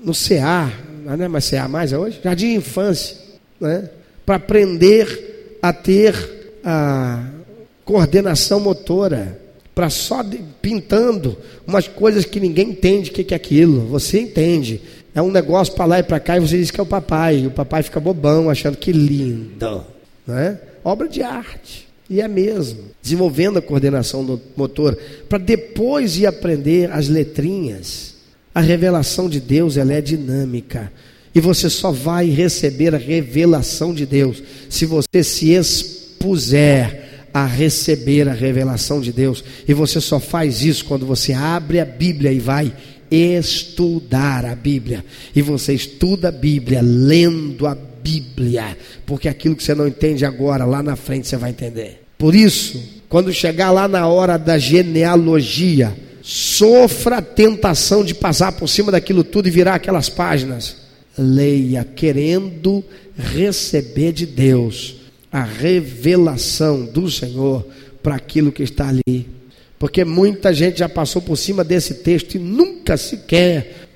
no 0.05 0.13
CA, 0.13 0.69
não 1.05 1.25
é 1.25 1.29
mais 1.29 1.49
CA 1.49 1.69
mais 1.69 1.93
é 1.93 1.97
hoje? 1.97 2.19
Jardim 2.25 2.49
de 2.49 2.57
Infância, 2.57 3.17
né? 3.61 3.89
Para 4.27 4.35
aprender 4.35 5.59
a 5.63 5.73
ter 5.73 6.59
a 6.65 7.25
coordenação 7.85 8.59
motora, 8.59 9.41
para 9.77 9.89
só 9.89 10.25
de, 10.25 10.41
pintando 10.61 11.39
umas 11.65 11.87
coisas 11.87 12.25
que 12.25 12.41
ninguém 12.41 12.71
entende 12.71 13.11
o 13.11 13.13
que, 13.13 13.23
que 13.23 13.33
é 13.33 13.37
aquilo. 13.37 13.87
Você 13.87 14.19
entende. 14.19 14.83
É 15.15 15.23
um 15.23 15.31
negócio 15.31 15.73
para 15.75 15.85
lá 15.85 15.99
e 16.01 16.03
para 16.03 16.19
cá 16.19 16.37
e 16.37 16.41
você 16.41 16.59
diz 16.59 16.73
que 16.73 16.81
é 16.81 16.83
o 16.83 16.87
papai. 16.87 17.45
E 17.45 17.47
o 17.47 17.53
papai 17.53 17.85
fica 17.85 18.01
bobão, 18.01 18.51
achando 18.51 18.77
que 18.77 18.91
lindo. 18.91 19.85
Né? 20.27 20.59
Obra 20.83 21.09
de 21.09 21.23
arte. 21.23 21.88
E 22.11 22.21
é 22.21 22.29
mesmo, 22.29 22.85
desenvolvendo 23.03 23.59
a 23.59 23.63
coordenação 23.63 24.25
do 24.25 24.41
motor, 24.57 24.97
para 25.29 25.39
depois 25.39 26.17
ir 26.17 26.27
aprender 26.27 26.91
as 26.91 27.09
letrinhas. 27.09 28.15
A 28.55 28.61
revelação 28.61 29.29
de 29.29 29.41
Deus 29.41 29.77
ela 29.77 29.93
é 29.93 30.01
dinâmica. 30.01 30.91
E 31.35 31.41
você 31.41 31.69
só 31.69 31.93
vai 31.93 32.31
receber 32.31 32.95
a 32.95 32.99
revelação 32.99 33.93
de 33.93 34.07
Deus 34.07 34.43
se 34.69 34.87
você 34.87 35.23
se 35.23 35.53
expuser 35.53 37.09
a 37.33 37.45
receber 37.47 38.29
a 38.29 38.33
revelação 38.33 39.01
de 39.01 39.13
Deus. 39.13 39.45
E 39.67 39.75
você 39.75 40.01
só 40.01 40.19
faz 40.19 40.63
isso 40.63 40.87
quando 40.87 41.07
você 41.07 41.33
abre 41.33 41.79
a 41.79 41.85
Bíblia 41.85 42.33
e 42.33 42.41
vai 42.41 42.73
estudar 43.11 44.45
a 44.45 44.55
Bíblia. 44.55 45.05
E 45.35 45.43
você 45.43 45.75
estuda 45.75 46.29
a 46.29 46.33
Bíblia 46.33 46.81
lendo 46.83 47.67
a 47.67 47.75
Bíblia, 47.75 47.88
porque 49.07 49.29
aquilo 49.29 49.57
que 49.57 49.63
você 49.63 49.75
não 49.75 49.87
entende 49.87 50.25
agora, 50.25 50.65
lá 50.65 50.83
na 50.83 50.97
frente 50.97 51.29
você 51.29 51.37
vai 51.37 51.51
entender. 51.51 52.03
Por 52.17 52.35
isso, 52.35 52.83
quando 53.09 53.33
chegar 53.33 53.71
lá 53.71 53.87
na 53.87 54.07
hora 54.07 54.37
da 54.37 54.59
genealogia, 54.59 55.97
sofra 56.23 57.19
a 57.19 57.23
tentação 57.23 58.05
de 58.05 58.15
passar 58.15 58.53
por 58.53 58.69
cima 58.69 58.93
daquilo 58.93 59.25
tudo 59.25 59.49
e 59.49 59.51
virar 59.51 59.77
aquelas 59.77 60.09
páginas. 60.09 60.77
Leia, 61.17 61.85
querendo 61.85 62.85
receber 63.17 64.13
de 64.13 64.27
Deus 64.27 64.97
a 65.33 65.43
revelação 65.43 66.85
do 66.85 67.11
Senhor 67.11 67.67
para 68.03 68.15
aquilo 68.15 68.53
que 68.53 68.63
está 68.63 68.89
ali. 68.89 69.27
Porque 69.79 70.05
muita 70.05 70.53
gente 70.53 70.81
já 70.81 70.89
passou 70.89 71.23
por 71.23 71.37
cima 71.37 71.63
desse 71.63 71.95
texto 71.95 72.35
e 72.35 72.39
nunca 72.39 72.97
sequer 72.97 73.75
se 73.85 73.88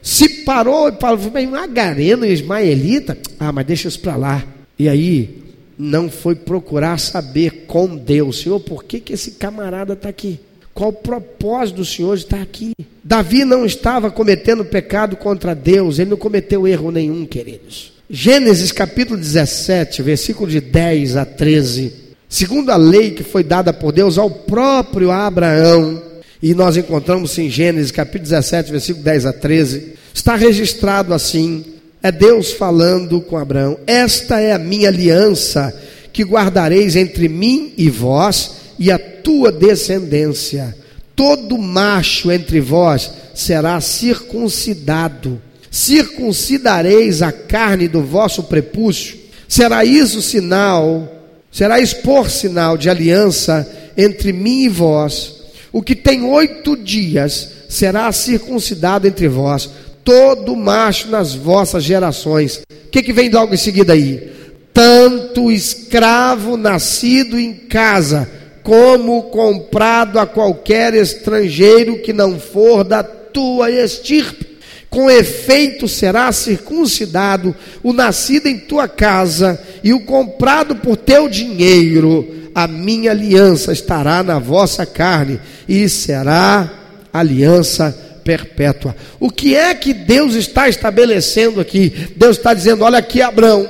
parou 0.44 0.88
e 0.88 0.92
falou, 0.92 1.30
bem, 1.30 1.46
Magareno 1.46 2.24
e 2.24 2.32
Ismaelita, 2.32 3.16
ah, 3.38 3.52
mas 3.52 3.66
deixa 3.66 3.88
isso 3.88 4.00
para 4.00 4.16
lá. 4.16 4.44
E 4.78 4.88
aí, 4.88 5.42
não 5.78 6.10
foi 6.10 6.34
procurar 6.34 6.98
saber 6.98 7.64
com 7.66 7.96
Deus, 7.96 8.40
Senhor, 8.40 8.60
por 8.60 8.84
que, 8.84 9.00
que 9.00 9.12
esse 9.12 9.32
camarada 9.32 9.94
está 9.94 10.08
aqui? 10.08 10.38
Qual 10.74 10.90
o 10.90 10.92
propósito 10.92 11.76
do 11.76 11.84
Senhor 11.84 12.16
de 12.16 12.24
estar 12.24 12.40
aqui? 12.40 12.72
Davi 13.04 13.44
não 13.44 13.66
estava 13.66 14.10
cometendo 14.10 14.64
pecado 14.64 15.16
contra 15.16 15.54
Deus, 15.54 15.98
ele 15.98 16.10
não 16.10 16.16
cometeu 16.16 16.66
erro 16.66 16.90
nenhum, 16.90 17.26
queridos. 17.26 17.92
Gênesis 18.08 18.72
capítulo 18.72 19.18
17, 19.18 20.02
versículo 20.02 20.50
de 20.50 20.60
10 20.60 21.16
a 21.16 21.24
13. 21.24 21.92
Segundo 22.28 22.70
a 22.70 22.76
lei 22.76 23.10
que 23.10 23.22
foi 23.22 23.44
dada 23.44 23.72
por 23.72 23.92
Deus 23.92 24.16
ao 24.16 24.30
próprio 24.30 25.10
Abraão, 25.10 26.02
e 26.42 26.54
nós 26.54 26.76
encontramos 26.76 27.38
em 27.38 27.48
Gênesis 27.48 27.92
capítulo 27.92 28.24
17, 28.24 28.72
versículo 28.72 29.04
10 29.04 29.26
a 29.26 29.32
13, 29.32 29.92
está 30.12 30.34
registrado 30.34 31.14
assim: 31.14 31.64
é 32.02 32.10
Deus 32.10 32.50
falando 32.50 33.20
com 33.20 33.36
Abraão: 33.36 33.78
Esta 33.86 34.40
é 34.40 34.52
a 34.52 34.58
minha 34.58 34.88
aliança 34.88 35.72
que 36.12 36.24
guardareis 36.24 36.96
entre 36.96 37.28
mim 37.28 37.72
e 37.76 37.88
vós 37.88 38.56
e 38.78 38.90
a 38.90 38.98
tua 38.98 39.52
descendência. 39.52 40.76
Todo 41.14 41.56
macho 41.56 42.32
entre 42.32 42.60
vós 42.60 43.12
será 43.34 43.80
circuncidado. 43.80 45.40
Circuncidareis 45.70 47.22
a 47.22 47.30
carne 47.30 47.86
do 47.86 48.02
vosso 48.02 48.42
prepúcio. 48.42 49.16
Será 49.46 49.84
isso 49.84 50.20
sinal, 50.20 51.08
será 51.52 51.80
expor 51.80 52.28
sinal 52.28 52.76
de 52.76 52.90
aliança 52.90 53.70
entre 53.96 54.32
mim 54.32 54.64
e 54.64 54.68
vós. 54.68 55.41
O 55.72 55.82
que 55.82 55.96
tem 55.96 56.22
oito 56.22 56.76
dias 56.76 57.48
será 57.68 58.12
circuncidado 58.12 59.08
entre 59.08 59.26
vós, 59.26 59.70
todo 60.04 60.54
macho 60.54 61.08
nas 61.08 61.34
vossas 61.34 61.82
gerações. 61.82 62.62
O 62.70 62.90
que, 62.90 63.02
que 63.02 63.12
vem 63.12 63.30
logo 63.30 63.54
em 63.54 63.56
seguida 63.58 63.94
aí? 63.94 64.30
Tanto 64.74 65.50
escravo 65.50 66.58
nascido 66.58 67.38
em 67.38 67.54
casa, 67.54 68.28
como 68.62 69.24
comprado 69.24 70.18
a 70.18 70.26
qualquer 70.26 70.94
estrangeiro 70.94 71.98
que 71.98 72.12
não 72.12 72.38
for 72.38 72.84
da 72.84 73.02
tua 73.02 73.70
estirpe. 73.70 74.52
Com 74.90 75.10
efeito 75.10 75.88
será 75.88 76.30
circuncidado 76.32 77.56
o 77.82 77.94
nascido 77.94 78.46
em 78.46 78.58
tua 78.58 78.86
casa 78.86 79.58
e 79.82 79.94
o 79.94 80.00
comprado 80.00 80.76
por 80.76 80.98
teu 80.98 81.30
dinheiro. 81.30 82.41
A 82.54 82.66
minha 82.66 83.10
aliança 83.10 83.72
estará 83.72 84.22
na 84.22 84.38
vossa 84.38 84.84
carne 84.84 85.40
e 85.68 85.88
será 85.88 86.70
aliança 87.12 87.96
perpétua. 88.24 88.94
O 89.18 89.30
que 89.30 89.54
é 89.54 89.74
que 89.74 89.92
Deus 89.92 90.34
está 90.34 90.68
estabelecendo 90.68 91.60
aqui? 91.60 91.92
Deus 92.16 92.36
está 92.36 92.54
dizendo: 92.54 92.84
olha 92.84 92.98
aqui, 92.98 93.20
Abraão, 93.20 93.66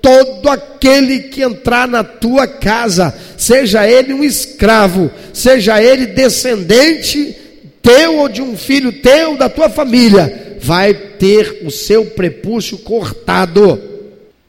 todo 0.00 0.48
aquele 0.48 1.20
que 1.20 1.42
entrar 1.42 1.86
na 1.86 2.02
tua 2.02 2.46
casa, 2.46 3.14
seja 3.36 3.88
ele 3.88 4.12
um 4.12 4.24
escravo, 4.24 5.10
seja 5.32 5.82
ele 5.82 6.06
descendente 6.06 7.36
teu 7.82 8.18
ou 8.18 8.28
de 8.28 8.42
um 8.42 8.56
filho 8.56 8.92
teu 8.92 9.36
da 9.36 9.48
tua 9.48 9.70
família, 9.70 10.56
vai 10.60 10.92
ter 10.92 11.62
o 11.64 11.70
seu 11.70 12.06
prepúcio 12.06 12.78
cortado, 12.78 13.80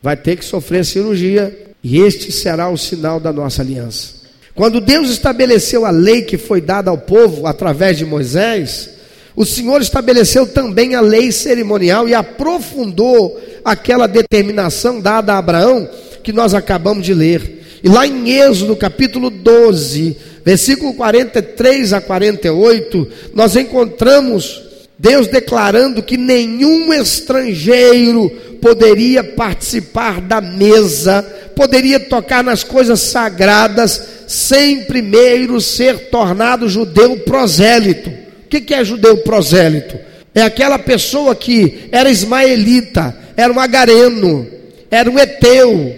vai 0.01 0.17
ter 0.17 0.37
que 0.37 0.45
sofrer 0.45 0.85
cirurgia, 0.85 1.70
e 1.83 1.99
este 1.99 2.31
será 2.31 2.69
o 2.69 2.77
sinal 2.77 3.19
da 3.19 3.33
nossa 3.33 3.61
aliança. 3.61 4.21
Quando 4.53 4.81
Deus 4.81 5.09
estabeleceu 5.09 5.85
a 5.85 5.89
lei 5.89 6.23
que 6.23 6.37
foi 6.37 6.61
dada 6.61 6.91
ao 6.91 6.97
povo 6.97 7.47
através 7.47 7.97
de 7.97 8.05
Moisés, 8.05 8.89
o 9.35 9.45
Senhor 9.45 9.81
estabeleceu 9.81 10.45
também 10.45 10.93
a 10.93 11.01
lei 11.01 11.31
cerimonial 11.31 12.07
e 12.07 12.13
aprofundou 12.13 13.39
aquela 13.63 14.07
determinação 14.07 14.99
dada 14.99 15.33
a 15.33 15.37
Abraão 15.37 15.89
que 16.23 16.33
nós 16.33 16.53
acabamos 16.53 17.05
de 17.05 17.13
ler. 17.13 17.79
E 17.83 17.89
lá 17.89 18.05
em 18.05 18.29
Êxodo 18.29 18.75
capítulo 18.75 19.29
12, 19.29 20.17
versículo 20.45 20.93
43 20.93 21.93
a 21.93 22.01
48, 22.01 23.07
nós 23.33 23.55
encontramos 23.55 24.70
Deus 25.01 25.25
declarando 25.25 26.03
que 26.03 26.15
nenhum 26.15 26.93
estrangeiro 26.93 28.29
poderia 28.61 29.23
participar 29.23 30.21
da 30.21 30.39
mesa, 30.39 31.23
poderia 31.55 31.99
tocar 31.99 32.43
nas 32.43 32.63
coisas 32.63 32.99
sagradas, 32.99 33.99
sem 34.27 34.83
primeiro 34.83 35.59
ser 35.59 36.11
tornado 36.11 36.69
judeu 36.69 37.17
prosélito. 37.21 38.11
O 38.11 38.47
que 38.47 38.71
é 38.75 38.85
judeu 38.85 39.17
prosélito? 39.17 39.97
É 40.35 40.43
aquela 40.43 40.77
pessoa 40.77 41.33
que 41.33 41.89
era 41.91 42.07
ismaelita, 42.07 43.17
era 43.35 43.51
um 43.51 43.59
agareno, 43.59 44.47
era 44.91 45.09
um 45.09 45.17
eteu, 45.17 45.95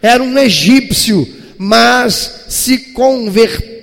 era 0.00 0.22
um 0.22 0.38
egípcio, 0.38 1.28
mas 1.58 2.46
se 2.48 2.78
converteu 2.94 3.75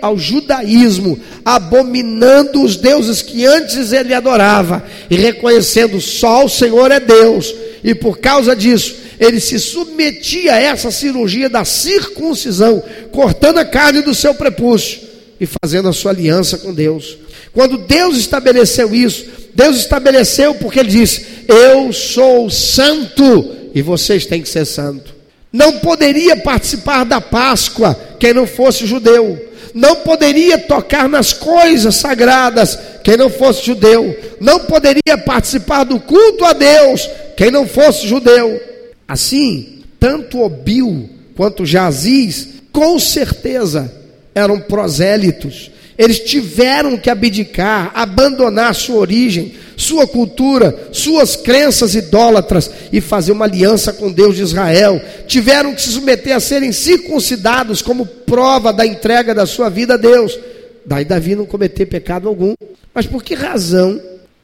ao 0.00 0.18
judaísmo, 0.18 1.18
abominando 1.44 2.62
os 2.62 2.76
deuses 2.76 3.22
que 3.22 3.44
antes 3.44 3.92
ele 3.92 4.14
adorava 4.14 4.84
e 5.10 5.16
reconhecendo 5.16 6.00
só 6.00 6.44
o 6.44 6.48
Senhor 6.48 6.90
é 6.90 7.00
Deus. 7.00 7.54
E 7.82 7.94
por 7.94 8.18
causa 8.18 8.56
disso, 8.56 8.96
ele 9.20 9.40
se 9.40 9.58
submetia 9.58 10.54
a 10.54 10.60
essa 10.60 10.90
cirurgia 10.90 11.48
da 11.48 11.64
circuncisão, 11.64 12.82
cortando 13.12 13.58
a 13.58 13.64
carne 13.64 14.02
do 14.02 14.14
seu 14.14 14.34
prepúcio 14.34 15.00
e 15.40 15.46
fazendo 15.46 15.88
a 15.88 15.92
sua 15.92 16.10
aliança 16.10 16.58
com 16.58 16.72
Deus. 16.72 17.18
Quando 17.52 17.78
Deus 17.78 18.16
estabeleceu 18.16 18.94
isso, 18.94 19.26
Deus 19.54 19.76
estabeleceu 19.76 20.54
porque 20.54 20.80
Ele 20.80 20.90
disse: 20.90 21.26
Eu 21.46 21.92
sou 21.92 22.50
santo 22.50 23.54
e 23.74 23.82
vocês 23.82 24.26
têm 24.26 24.42
que 24.42 24.48
ser 24.48 24.64
santo. 24.64 25.13
Não 25.54 25.78
poderia 25.78 26.36
participar 26.36 27.04
da 27.04 27.20
Páscoa 27.20 27.96
quem 28.18 28.34
não 28.34 28.44
fosse 28.44 28.86
judeu. 28.86 29.40
Não 29.72 29.94
poderia 29.94 30.58
tocar 30.58 31.08
nas 31.08 31.32
coisas 31.32 31.94
sagradas 31.94 32.76
quem 33.04 33.16
não 33.16 33.30
fosse 33.30 33.64
judeu. 33.64 34.18
Não 34.40 34.58
poderia 34.58 35.16
participar 35.16 35.84
do 35.84 36.00
culto 36.00 36.44
a 36.44 36.52
Deus 36.52 37.08
quem 37.36 37.52
não 37.52 37.68
fosse 37.68 38.08
judeu. 38.08 38.60
Assim, 39.06 39.84
tanto 40.00 40.42
Obil 40.42 41.08
quanto 41.36 41.64
Jaziz, 41.64 42.48
com 42.72 42.98
certeza, 42.98 43.92
eram 44.34 44.58
prosélitos. 44.58 45.70
Eles 45.96 46.20
tiveram 46.20 46.96
que 46.96 47.10
abdicar, 47.10 47.92
abandonar 47.94 48.74
sua 48.74 48.96
origem, 48.96 49.54
sua 49.76 50.06
cultura, 50.06 50.88
suas 50.92 51.36
crenças 51.36 51.94
idólatras 51.94 52.70
e 52.92 53.00
fazer 53.00 53.32
uma 53.32 53.44
aliança 53.44 53.92
com 53.92 54.10
Deus 54.10 54.36
de 54.36 54.42
Israel. 54.42 55.00
Tiveram 55.26 55.74
que 55.74 55.82
se 55.82 55.90
submeter 55.90 56.34
a 56.34 56.40
serem 56.40 56.72
circuncidados 56.72 57.80
como 57.82 58.06
prova 58.06 58.72
da 58.72 58.86
entrega 58.86 59.34
da 59.34 59.46
sua 59.46 59.68
vida 59.68 59.94
a 59.94 59.98
Deus. 59.98 60.38
Daí 60.84 61.04
Davi 61.04 61.34
não 61.34 61.46
cometer 61.46 61.86
pecado 61.86 62.28
algum. 62.28 62.54
Mas 62.94 63.06
por 63.06 63.22
que 63.22 63.34
razão 63.34 64.00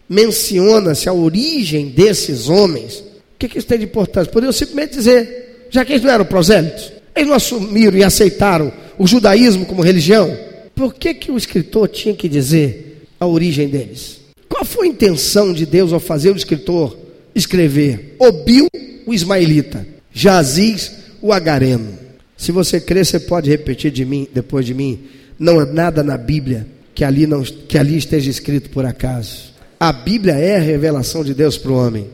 menciona-se 0.08 1.08
a 1.08 1.12
origem 1.12 1.88
desses 1.88 2.48
homens? 2.48 3.10
que, 3.40 3.48
que 3.48 3.58
isso 3.58 3.66
tem 3.66 3.78
de 3.78 3.84
importância? 3.86 4.30
Poderiam 4.30 4.52
simplesmente 4.52 4.92
dizer, 4.92 5.66
já 5.70 5.84
que 5.84 5.92
eles 5.92 6.04
não 6.04 6.12
eram 6.12 6.26
prosélitos, 6.26 6.92
eles 7.16 7.28
não 7.28 7.34
assumiram 7.34 7.96
e 7.96 8.04
aceitaram 8.04 8.70
o 8.98 9.06
judaísmo 9.06 9.64
como 9.64 9.82
religião, 9.82 10.36
por 10.80 10.94
que, 10.94 11.12
que 11.12 11.30
o 11.30 11.36
escritor 11.36 11.88
tinha 11.88 12.14
que 12.14 12.26
dizer 12.26 13.06
a 13.20 13.26
origem 13.26 13.68
deles? 13.68 14.18
Qual 14.48 14.64
foi 14.64 14.86
a 14.86 14.90
intenção 14.90 15.52
de 15.52 15.66
Deus 15.66 15.92
ao 15.92 16.00
fazer 16.00 16.30
o 16.30 16.36
escritor 16.36 16.96
escrever 17.34 18.16
Obil, 18.18 18.66
o 19.04 19.12
ismaelita, 19.12 19.86
Jaziz, 20.10 20.92
o 21.20 21.34
agareno? 21.34 21.98
Se 22.34 22.50
você 22.50 22.80
crer, 22.80 23.04
você 23.04 23.20
pode 23.20 23.50
repetir 23.50 23.90
de 23.90 24.06
mim, 24.06 24.26
depois 24.32 24.64
de 24.64 24.72
mim, 24.72 25.00
não 25.38 25.60
há 25.60 25.66
nada 25.66 26.02
na 26.02 26.16
Bíblia 26.16 26.66
que 26.94 27.04
ali, 27.04 27.26
não, 27.26 27.42
que 27.42 27.76
ali 27.76 27.98
esteja 27.98 28.30
escrito 28.30 28.70
por 28.70 28.86
acaso. 28.86 29.52
A 29.78 29.92
Bíblia 29.92 30.32
é 30.32 30.56
a 30.56 30.60
revelação 30.60 31.22
de 31.22 31.34
Deus 31.34 31.58
para 31.58 31.72
o 31.72 31.76
homem. 31.76 32.06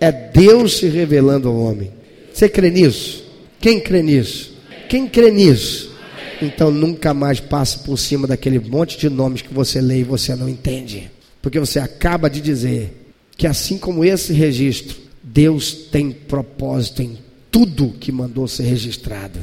É 0.00 0.10
Deus 0.10 0.78
se 0.78 0.86
revelando 0.86 1.46
ao 1.46 1.56
homem. 1.56 1.90
Você 2.32 2.48
crê 2.48 2.70
nisso? 2.70 3.22
Quem 3.60 3.80
crê 3.80 4.02
nisso? 4.02 4.54
Quem 4.88 5.06
crê 5.06 5.30
nisso? 5.30 5.93
Então 6.42 6.70
nunca 6.70 7.14
mais 7.14 7.40
passe 7.40 7.78
por 7.80 7.96
cima 7.98 8.26
daquele 8.26 8.58
monte 8.58 8.98
de 8.98 9.08
nomes 9.08 9.42
que 9.42 9.52
você 9.52 9.80
lê 9.80 10.00
e 10.00 10.04
você 10.04 10.34
não 10.34 10.48
entende. 10.48 11.10
Porque 11.40 11.60
você 11.60 11.78
acaba 11.78 12.28
de 12.30 12.40
dizer 12.40 12.92
que 13.36 13.46
assim 13.46 13.78
como 13.78 14.04
esse 14.04 14.32
registro, 14.32 14.96
Deus 15.22 15.72
tem 15.90 16.10
propósito 16.10 17.02
em 17.02 17.18
tudo 17.50 17.94
que 18.00 18.12
mandou 18.12 18.48
ser 18.48 18.64
registrado. 18.64 19.38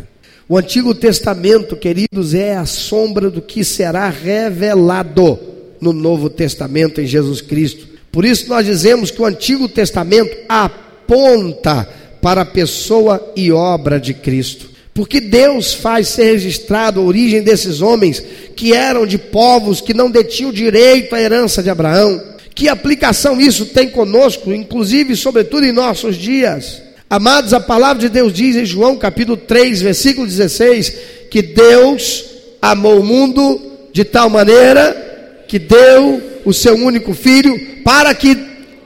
O 0.47 0.57
Antigo 0.57 0.93
Testamento, 0.93 1.77
queridos, 1.77 2.33
é 2.33 2.57
a 2.57 2.65
sombra 2.65 3.29
do 3.29 3.41
que 3.41 3.63
será 3.63 4.09
revelado 4.09 5.39
no 5.79 5.93
Novo 5.93 6.29
Testamento 6.29 6.99
em 6.99 7.07
Jesus 7.07 7.39
Cristo. 7.39 7.87
Por 8.11 8.25
isso 8.25 8.49
nós 8.49 8.65
dizemos 8.65 9.09
que 9.09 9.21
o 9.21 9.25
Antigo 9.25 9.69
Testamento 9.69 10.35
aponta 10.49 11.87
para 12.21 12.41
a 12.41 12.45
pessoa 12.45 13.31
e 13.35 13.51
obra 13.51 13.99
de 13.99 14.13
Cristo. 14.13 14.70
Porque 14.93 15.21
Deus 15.21 15.73
faz 15.73 16.09
ser 16.09 16.33
registrado 16.33 16.99
a 16.99 17.03
origem 17.03 17.41
desses 17.41 17.81
homens 17.81 18.21
que 18.55 18.73
eram 18.73 19.05
de 19.05 19.17
povos 19.17 19.79
que 19.79 19.93
não 19.93 20.11
detinham 20.11 20.51
direito 20.51 21.15
à 21.15 21.21
herança 21.21 21.63
de 21.63 21.69
Abraão. 21.69 22.21
Que 22.53 22.67
aplicação 22.67 23.39
isso 23.39 23.67
tem 23.67 23.89
conosco, 23.89 24.53
inclusive, 24.53 25.15
sobretudo 25.15 25.65
em 25.65 25.71
nossos 25.71 26.17
dias? 26.17 26.81
Amados, 27.09 27.53
a 27.53 27.59
palavra 27.59 28.01
de 28.01 28.09
Deus 28.09 28.33
diz 28.33 28.55
em 28.55 28.65
João 28.65 28.97
capítulo 28.97 29.37
3, 29.37 29.81
versículo 29.81 30.27
16, 30.27 30.93
que 31.29 31.41
Deus 31.41 32.25
amou 32.61 32.99
o 32.99 33.03
mundo 33.03 33.61
de 33.91 34.03
tal 34.05 34.29
maneira 34.29 35.43
que 35.47 35.59
deu 35.59 36.21
o 36.45 36.53
seu 36.53 36.75
único 36.75 37.13
filho, 37.13 37.59
para 37.83 38.13
que 38.15 38.37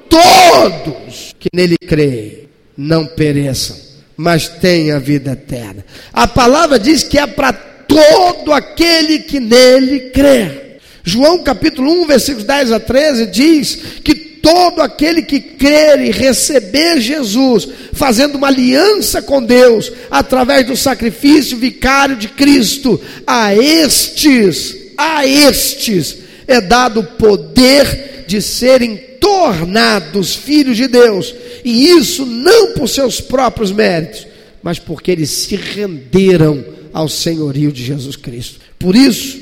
todos 0.10 1.36
que 1.40 1.50
nele 1.54 1.78
creem 1.78 2.50
não 2.76 3.06
pereçam, 3.06 3.78
mas 4.18 4.48
tenham 4.48 4.98
a 4.98 5.00
vida 5.00 5.32
eterna. 5.32 5.86
A 6.14 6.28
palavra 6.28 6.80
diz 6.80 7.04
que 7.04 7.18
é 7.18 7.28
para 7.28 7.54
todo 7.54 8.52
aquele 8.52 9.20
que 9.20 9.40
nele 9.40 10.12
crê. 10.12 10.66
João 11.04 11.44
capítulo 11.44 11.92
1, 12.04 12.08
versículos 12.08 12.46
10 12.46 12.72
a 12.72 12.80
13 12.80 13.26
diz 13.28 13.76
que 14.04 14.16
todo 14.16 14.82
aquele 14.82 15.24
que 15.24 15.40
crer 15.40 16.00
e 16.02 16.12
receber 16.12 17.02
Jesus, 17.02 17.68
fazendo 17.94 18.36
uma 18.36 18.48
aliança 18.48 19.22
com 19.22 19.42
Deus, 19.42 19.92
através 20.10 20.68
do 20.68 20.78
sacrifício 20.78 21.58
vicário 21.58 22.16
de 22.16 22.28
Cristo, 22.28 23.02
a 23.26 23.56
estes, 23.56 24.76
a 24.96 25.26
estes, 25.26 26.18
é 26.48 26.62
dado 26.62 27.00
o 27.00 27.04
poder 27.04 28.26
de 28.28 28.40
serem 28.42 29.15
tornados 29.26 30.36
filhos 30.36 30.78
de 30.78 30.88
Deus, 30.88 31.34
e 31.64 31.90
isso 31.90 32.28
não 32.28 32.74
por 32.74 32.88
seus 32.88 33.20
próprios 33.20 33.72
méritos, 33.72 34.28
mas 34.62 34.78
porque 34.78 35.10
eles 35.10 35.32
se 35.32 35.56
renderam 35.56 36.64
ao 36.94 37.10
senhorio 37.10 37.72
de 37.72 37.84
Jesus 37.84 38.16
Cristo. 38.16 38.60
Por 38.78 38.96
isso, 38.96 39.40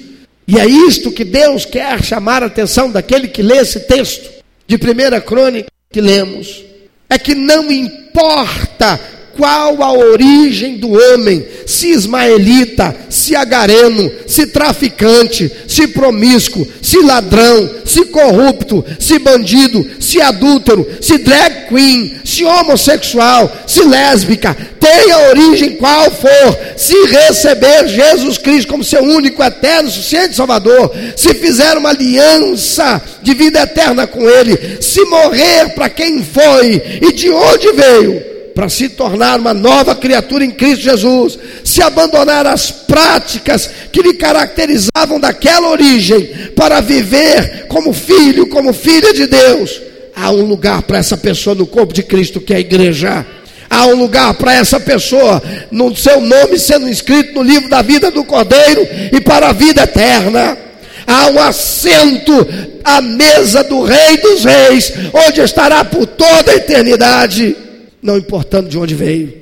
e 0.47 0.57
é 0.57 0.65
isto 0.65 1.11
que 1.11 1.25
Deus 1.25 1.65
quer 1.65 2.01
chamar 2.01 2.43
a 2.43 2.45
atenção 2.45 2.89
daquele 2.89 3.27
que 3.27 3.41
lê 3.41 3.57
esse 3.57 3.81
texto 3.81 4.29
de 4.65 4.77
primeira 4.77 5.19
crônica 5.19 5.67
que 5.91 5.99
lemos 5.99 6.63
é 7.09 7.19
que 7.19 7.35
não 7.35 7.69
importa 7.69 8.97
qual 9.35 9.81
a 9.81 9.91
origem 9.91 10.77
do 10.77 10.91
homem, 10.91 11.45
se 11.65 11.89
ismaelita, 11.89 12.95
se 13.09 13.35
agareno, 13.35 14.11
se 14.27 14.47
traficante, 14.47 15.51
se 15.67 15.87
promíscuo, 15.87 16.67
se 16.81 16.99
ladrão, 16.99 17.69
se 17.85 18.05
corrupto, 18.05 18.85
se 18.99 19.17
bandido, 19.19 19.85
se 19.99 20.21
adúltero, 20.21 20.87
se 21.01 21.17
drag 21.17 21.67
queen, 21.67 22.19
se 22.23 22.43
homossexual, 22.43 23.51
se 23.65 23.83
lésbica, 23.83 24.55
tenha 24.79 25.29
origem 25.29 25.77
qual 25.77 26.11
for, 26.11 26.59
se 26.77 26.95
receber 27.07 27.87
Jesus 27.87 28.37
Cristo 28.37 28.69
como 28.69 28.83
seu 28.83 29.03
único, 29.03 29.43
eterno, 29.43 29.89
suficiente 29.89 30.35
Salvador, 30.35 30.91
se 31.15 31.33
fizer 31.33 31.77
uma 31.77 31.89
aliança 31.89 33.01
de 33.21 33.33
vida 33.33 33.61
eterna 33.61 34.05
com 34.05 34.27
Ele, 34.29 34.77
se 34.81 35.03
morrer 35.05 35.69
para 35.73 35.89
quem 35.89 36.23
foi 36.23 36.99
e 37.01 37.11
de 37.13 37.29
onde 37.29 37.71
veio, 37.71 38.32
para 38.53 38.69
se 38.69 38.89
tornar 38.89 39.39
uma 39.39 39.53
nova 39.53 39.95
criatura 39.95 40.45
em 40.45 40.51
Cristo 40.51 40.83
Jesus, 40.83 41.39
se 41.63 41.81
abandonar 41.81 42.45
as 42.45 42.71
práticas 42.71 43.69
que 43.91 44.01
lhe 44.01 44.13
caracterizavam 44.13 45.19
daquela 45.19 45.69
origem, 45.69 46.25
para 46.55 46.79
viver 46.81 47.65
como 47.67 47.93
filho, 47.93 48.47
como 48.47 48.73
filha 48.73 49.13
de 49.13 49.27
Deus. 49.27 49.81
Há 50.15 50.31
um 50.31 50.45
lugar 50.45 50.83
para 50.83 50.99
essa 50.99 51.17
pessoa 51.17 51.55
no 51.55 51.65
corpo 51.65 51.93
de 51.93 52.03
Cristo 52.03 52.39
que 52.39 52.53
é 52.53 52.57
a 52.57 52.59
igreja. 52.59 53.25
Há 53.69 53.87
um 53.87 53.95
lugar 53.95 54.35
para 54.35 54.53
essa 54.53 54.79
pessoa, 54.79 55.41
no 55.71 55.95
seu 55.95 56.21
nome 56.21 56.59
sendo 56.59 56.87
inscrito 56.87 57.33
no 57.33 57.41
livro 57.41 57.67
da 57.69 57.81
vida 57.81 58.11
do 58.11 58.23
Cordeiro 58.23 58.87
e 59.11 59.19
para 59.19 59.49
a 59.49 59.53
vida 59.53 59.81
eterna. 59.81 60.55
Há 61.07 61.27
um 61.27 61.39
assento 61.39 62.47
à 62.83 63.01
mesa 63.01 63.63
do 63.63 63.83
Rei 63.83 64.17
dos 64.17 64.45
Reis, 64.45 64.93
onde 65.11 65.41
estará 65.41 65.83
por 65.83 66.05
toda 66.05 66.51
a 66.51 66.55
eternidade 66.55 67.62
não 68.03 68.17
importando 68.17 68.69
de 68.69 68.77
onde 68.77 68.93
veio. 68.93 69.33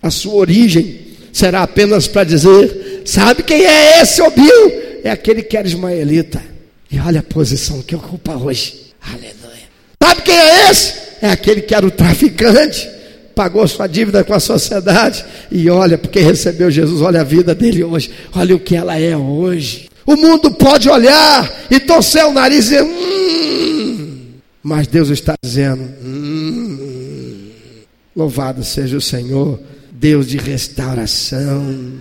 A 0.00 0.10
sua 0.10 0.34
origem 0.34 1.00
será 1.32 1.62
apenas 1.62 2.06
para 2.06 2.24
dizer: 2.24 3.02
sabe 3.04 3.42
quem 3.42 3.66
é 3.66 4.00
esse 4.00 4.22
Obil? 4.22 4.84
É 5.02 5.10
aquele 5.10 5.42
que 5.42 5.56
era 5.56 5.66
ismaelita. 5.66 6.42
E 6.90 6.98
olha 6.98 7.20
a 7.20 7.22
posição 7.22 7.82
que 7.82 7.94
ocupa 7.94 8.36
hoje. 8.36 8.92
Aleluia. 9.02 9.64
Sabe 10.02 10.22
quem 10.22 10.34
é 10.34 10.70
esse? 10.70 10.94
É 11.20 11.30
aquele 11.30 11.62
que 11.62 11.74
era 11.74 11.86
o 11.86 11.90
traficante, 11.90 12.88
pagou 13.34 13.66
sua 13.66 13.86
dívida 13.86 14.22
com 14.22 14.32
a 14.32 14.40
sociedade. 14.40 15.24
E 15.50 15.68
olha, 15.68 15.98
porque 15.98 16.20
recebeu 16.20 16.70
Jesus, 16.70 17.00
olha 17.02 17.20
a 17.20 17.24
vida 17.24 17.54
dele 17.54 17.82
hoje, 17.82 18.10
olha 18.34 18.54
o 18.54 18.60
que 18.60 18.76
ela 18.76 18.98
é 18.98 19.16
hoje. 19.16 19.88
O 20.06 20.16
mundo 20.16 20.50
pode 20.52 20.88
olhar 20.88 21.66
e 21.70 21.80
torcer 21.80 22.24
o 22.26 22.32
nariz 22.32 22.66
e 22.66 22.68
dizer, 22.68 22.82
hum, 22.82 24.18
mas 24.62 24.86
Deus 24.86 25.08
está 25.08 25.34
dizendo, 25.42 25.82
hum, 26.02 26.43
Louvado 28.16 28.62
seja 28.62 28.96
o 28.96 29.00
Senhor, 29.00 29.58
Deus 29.90 30.28
de 30.28 30.38
restauração. 30.38 31.94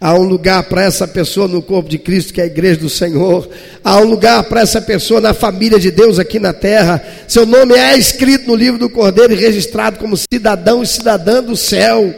Há 0.00 0.14
um 0.14 0.22
lugar 0.22 0.62
para 0.62 0.84
essa 0.84 1.06
pessoa 1.06 1.46
no 1.46 1.60
corpo 1.60 1.90
de 1.90 1.98
Cristo, 1.98 2.32
que 2.32 2.40
é 2.40 2.44
a 2.44 2.46
igreja 2.46 2.80
do 2.80 2.88
Senhor. 2.88 3.46
Há 3.84 3.98
um 3.98 4.04
lugar 4.04 4.44
para 4.44 4.62
essa 4.62 4.80
pessoa 4.80 5.20
na 5.20 5.34
família 5.34 5.78
de 5.78 5.90
Deus 5.90 6.18
aqui 6.18 6.38
na 6.38 6.54
terra. 6.54 7.02
Seu 7.28 7.44
nome 7.44 7.74
é 7.74 7.94
escrito 7.98 8.46
no 8.46 8.54
livro 8.54 8.80
do 8.80 8.88
Cordeiro 8.88 9.34
e 9.34 9.36
registrado 9.36 9.98
como 9.98 10.16
cidadão 10.16 10.82
e 10.82 10.86
cidadã 10.86 11.42
do 11.42 11.54
céu. 11.54 12.14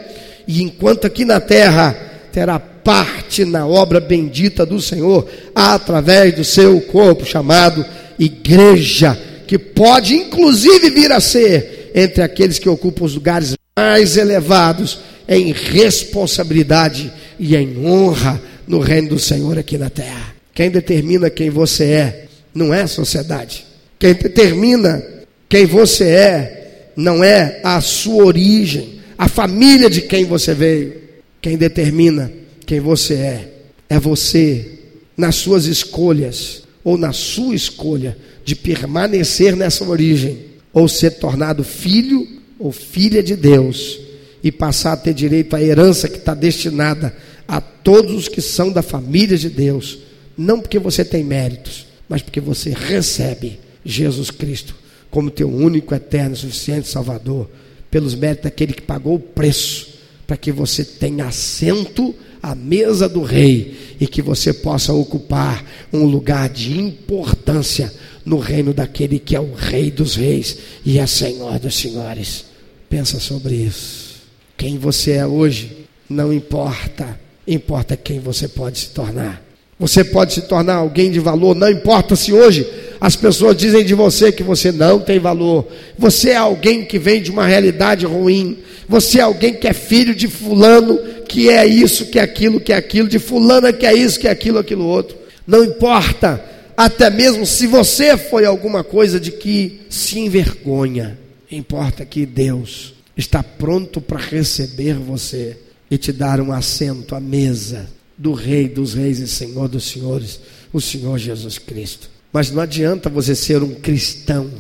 E 0.47 0.63
enquanto 0.63 1.09
aqui 1.09 1.25
na 1.25 1.41
terra 1.41 1.97
terá 2.31 2.61
parte 2.61 3.45
na 3.45 3.67
obra 3.67 3.99
bendita 3.99 4.65
do 4.65 4.81
Senhor, 4.81 5.29
através 5.53 6.33
do 6.37 6.45
seu 6.45 6.81
corpo 6.83 7.25
chamado 7.25 7.85
igreja, 8.17 9.19
que 9.49 9.59
pode 9.59 10.15
inclusive 10.15 10.91
vir 10.91 11.11
a 11.11 11.19
ser 11.19 11.82
entre 11.95 12.23
aqueles 12.23 12.59
que 12.59 12.69
ocupam 12.69 13.05
os 13.05 13.15
lugares 13.15 13.55
mais 13.77 14.17
elevados 14.17 15.01
em 15.29 15.53
responsabilidade 15.53 17.13
e 17.39 17.57
em 17.57 17.85
honra 17.85 18.41
no 18.67 18.81
reino 18.81 19.11
do 19.11 19.19
Senhor 19.19 19.59
aqui 19.59 19.79
na 19.79 19.91
terra. 19.91 20.35
Quem 20.55 20.71
determina 20.71 21.31
quem 21.31 21.51
você 21.51 21.85
é 21.85 22.25
não 22.55 22.73
é 22.73 22.83
a 22.83 22.87
sociedade. 22.87 23.65
Quem 23.99 24.15
determina 24.15 25.03
quem 25.49 25.67
você 25.67 26.05
é 26.05 26.89
não 26.97 27.25
é 27.25 27.61
a 27.65 27.81
sua 27.81 28.25
origem, 28.25 29.01
a 29.17 29.29
família 29.29 29.89
de 29.89 30.03
quem 30.03 30.25
você 30.25 30.55
veio. 30.55 30.95
Quem 31.41 31.57
determina 31.57 32.31
quem 32.67 32.81
você 32.81 33.15
é 33.15 33.49
é 33.89 33.99
você 33.99 34.79
nas 35.17 35.37
suas 35.37 35.67
escolhas 35.67 36.63
ou 36.85 36.97
na 36.97 37.13
sua 37.13 37.55
escolha 37.55 38.17
de 38.45 38.55
permanecer 38.57 39.55
nessa 39.55 39.85
origem 39.85 40.52
ou 40.73 40.89
ser 40.89 41.13
tornado 41.13 41.63
filho 41.63 42.27
ou 42.59 42.73
filha 42.73 43.23
de 43.23 43.37
Deus 43.37 43.99
e 44.43 44.51
passar 44.51 44.93
a 44.93 44.97
ter 44.97 45.15
direito 45.15 45.55
à 45.55 45.63
herança 45.63 46.09
que 46.09 46.19
está 46.19 46.35
destinada 46.35 47.15
a 47.47 47.61
todos 47.61 48.15
os 48.15 48.29
que 48.29 48.41
são 48.41 48.73
da 48.73 48.83
família 48.83 49.37
de 49.37 49.51
Deus, 49.51 49.99
não 50.37 50.61
porque 50.61 50.79
você 50.79 51.05
tem 51.05 51.23
méritos, 51.23 51.87
mas 52.09 52.23
porque 52.23 52.41
você 52.41 52.71
recebe 52.71 53.61
Jesus 53.85 54.31
Cristo 54.31 54.75
como 55.11 55.31
teu 55.31 55.49
único, 55.49 55.95
eterno, 55.95 56.35
suficiente 56.35 56.89
Salvador, 56.89 57.49
pelos 57.91 58.15
méritos 58.15 58.45
daquele 58.45 58.73
que 58.73 58.81
pagou 58.81 59.17
o 59.17 59.21
preço 59.21 59.93
para 60.27 60.37
que 60.39 60.51
você 60.51 60.83
tenha 60.85 61.27
assento 61.27 62.15
à 62.43 62.55
mesa 62.55 63.09
do 63.09 63.23
rei 63.23 63.97
e 64.01 64.07
que 64.07 64.23
você 64.23 64.53
possa 64.53 64.93
ocupar 64.93 65.63
um 65.93 66.05
lugar 66.05 66.49
de 66.49 66.79
importância 66.79 67.93
no 68.25 68.39
reino 68.39 68.73
daquele 68.73 69.19
que 69.19 69.35
é 69.35 69.41
o 69.41 69.53
Rei 69.55 69.91
dos 69.91 70.17
Reis 70.17 70.59
e 70.85 70.99
é 70.99 71.07
Senhor 71.07 71.59
dos 71.59 71.77
Senhores. 71.77 72.45
Pensa 72.89 73.19
sobre 73.19 73.55
isso. 73.55 74.23
Quem 74.57 74.79
você 74.79 75.13
é 75.13 75.27
hoje 75.27 75.83
não 76.09 76.33
importa, 76.33 77.19
importa 77.47 77.97
quem 77.97 78.21
você 78.21 78.47
pode 78.47 78.79
se 78.79 78.91
tornar. 78.91 79.43
Você 79.79 80.05
pode 80.05 80.35
se 80.35 80.43
tornar 80.43 80.77
alguém 80.77 81.11
de 81.11 81.19
valor, 81.19 81.57
não 81.57 81.69
importa 81.69 82.15
se 82.15 82.33
hoje 82.33 82.65
as 83.01 83.17
pessoas 83.17 83.57
dizem 83.57 83.85
de 83.85 83.95
você 83.95 84.31
que 84.31 84.43
você 84.43 84.71
não 84.71 85.01
tem 85.01 85.19
valor. 85.19 85.67
Você 85.99 86.31
é 86.31 86.37
alguém 86.37 86.85
que 86.85 87.01
vem 87.01 87.21
de 87.21 87.33
uma 87.33 87.47
realidade 87.47 88.07
ruim. 88.07 88.59
Você 88.89 89.19
é 89.19 89.23
alguém 89.23 89.55
que 89.55 89.67
é 89.67 89.73
filho 89.73 90.15
de 90.15 90.29
fulano, 90.29 90.99
que 91.29 91.49
é 91.49 91.67
isso, 91.67 92.07
que 92.07 92.19
é 92.19 92.23
aquilo, 92.23 92.61
que 92.61 92.73
é 92.73 92.77
aquilo, 92.77 93.09
de 93.09 93.19
fulana 93.19 93.73
que 93.73 93.85
é 93.85 93.93
isso, 93.93 94.21
que 94.21 94.29
é 94.29 94.31
aquilo, 94.31 94.59
aquilo 94.59 94.87
outro. 94.87 95.17
Não 95.45 95.65
importa 95.65 96.41
até 96.85 97.09
mesmo 97.09 97.47
se 97.47 97.67
você 97.67 98.17
foi 98.17 98.45
alguma 98.45 98.83
coisa 98.83 99.21
de 99.21 99.31
que 99.31 99.83
se 99.89 100.19
envergonha, 100.19 101.17
importa 101.51 102.05
que 102.05 102.27
Deus 102.27 102.95
está 103.17 103.41
pronto 103.41 104.01
para 104.01 104.19
receber 104.19 104.95
você 104.95 105.57
e 105.89 105.97
te 105.97 106.13
dar 106.13 106.41
um 106.41 106.51
assento 106.51 107.15
à 107.15 107.21
mesa 107.21 107.89
do 108.19 108.33
Rei 108.33 108.69
dos 108.69 108.95
Reis 108.95 109.21
e 109.21 109.29
Senhor 109.29 109.69
dos 109.69 109.85
Senhores, 109.85 110.41
o 110.73 110.81
Senhor 110.81 111.19
Jesus 111.19 111.57
Cristo. 111.57 112.11
Mas 112.33 112.51
não 112.51 112.61
adianta 112.61 113.09
você 113.09 113.37
ser 113.37 113.63
um 113.63 113.75
cristão, 113.75 114.51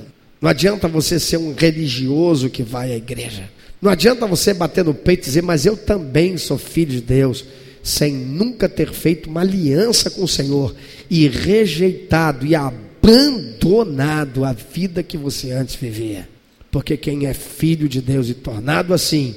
não 0.40 0.48
adianta 0.48 0.86
você 0.86 1.18
ser 1.18 1.38
um 1.38 1.54
religioso 1.54 2.50
que 2.50 2.62
vai 2.62 2.92
à 2.92 2.96
igreja, 2.96 3.50
não 3.80 3.90
adianta 3.90 4.28
você 4.28 4.54
bater 4.54 4.84
no 4.84 4.94
peito 4.94 5.24
e 5.24 5.26
dizer, 5.26 5.42
mas 5.42 5.66
eu 5.66 5.76
também 5.76 6.36
sou 6.36 6.56
filho 6.56 6.92
de 6.92 7.00
Deus 7.00 7.44
sem 7.82 8.12
nunca 8.12 8.68
ter 8.68 8.92
feito 8.92 9.28
uma 9.28 9.40
aliança 9.40 10.10
com 10.10 10.22
o 10.22 10.28
Senhor 10.28 10.74
e 11.10 11.26
rejeitado 11.28 12.46
e 12.46 12.54
abandonado 12.54 14.44
a 14.44 14.52
vida 14.52 15.02
que 15.02 15.16
você 15.16 15.50
antes 15.50 15.74
vivia. 15.74 16.28
Porque 16.70 16.96
quem 16.96 17.26
é 17.26 17.34
filho 17.34 17.88
de 17.88 18.00
Deus 18.00 18.28
e 18.28 18.34
tornado 18.34 18.94
assim, 18.94 19.34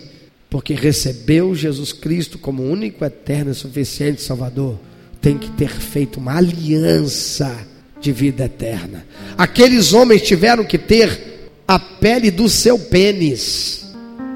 porque 0.49 0.73
recebeu 0.73 1.55
Jesus 1.55 1.91
Cristo 1.91 2.37
como 2.37 2.63
único, 2.63 3.03
eterno 3.03 3.51
e 3.51 3.55
suficiente 3.55 4.21
Salvador, 4.21 4.79
tem 5.19 5.37
que 5.37 5.49
ter 5.51 5.69
feito 5.69 6.19
uma 6.19 6.37
aliança 6.37 7.67
de 7.99 8.11
vida 8.11 8.45
eterna. 8.45 9.05
Aqueles 9.37 9.91
homens 9.91 10.21
tiveram 10.21 10.63
que 10.63 10.77
ter 10.77 11.49
a 11.67 11.79
pele 11.79 12.29
do 12.29 12.47
seu 12.47 12.77
pênis, 12.77 13.87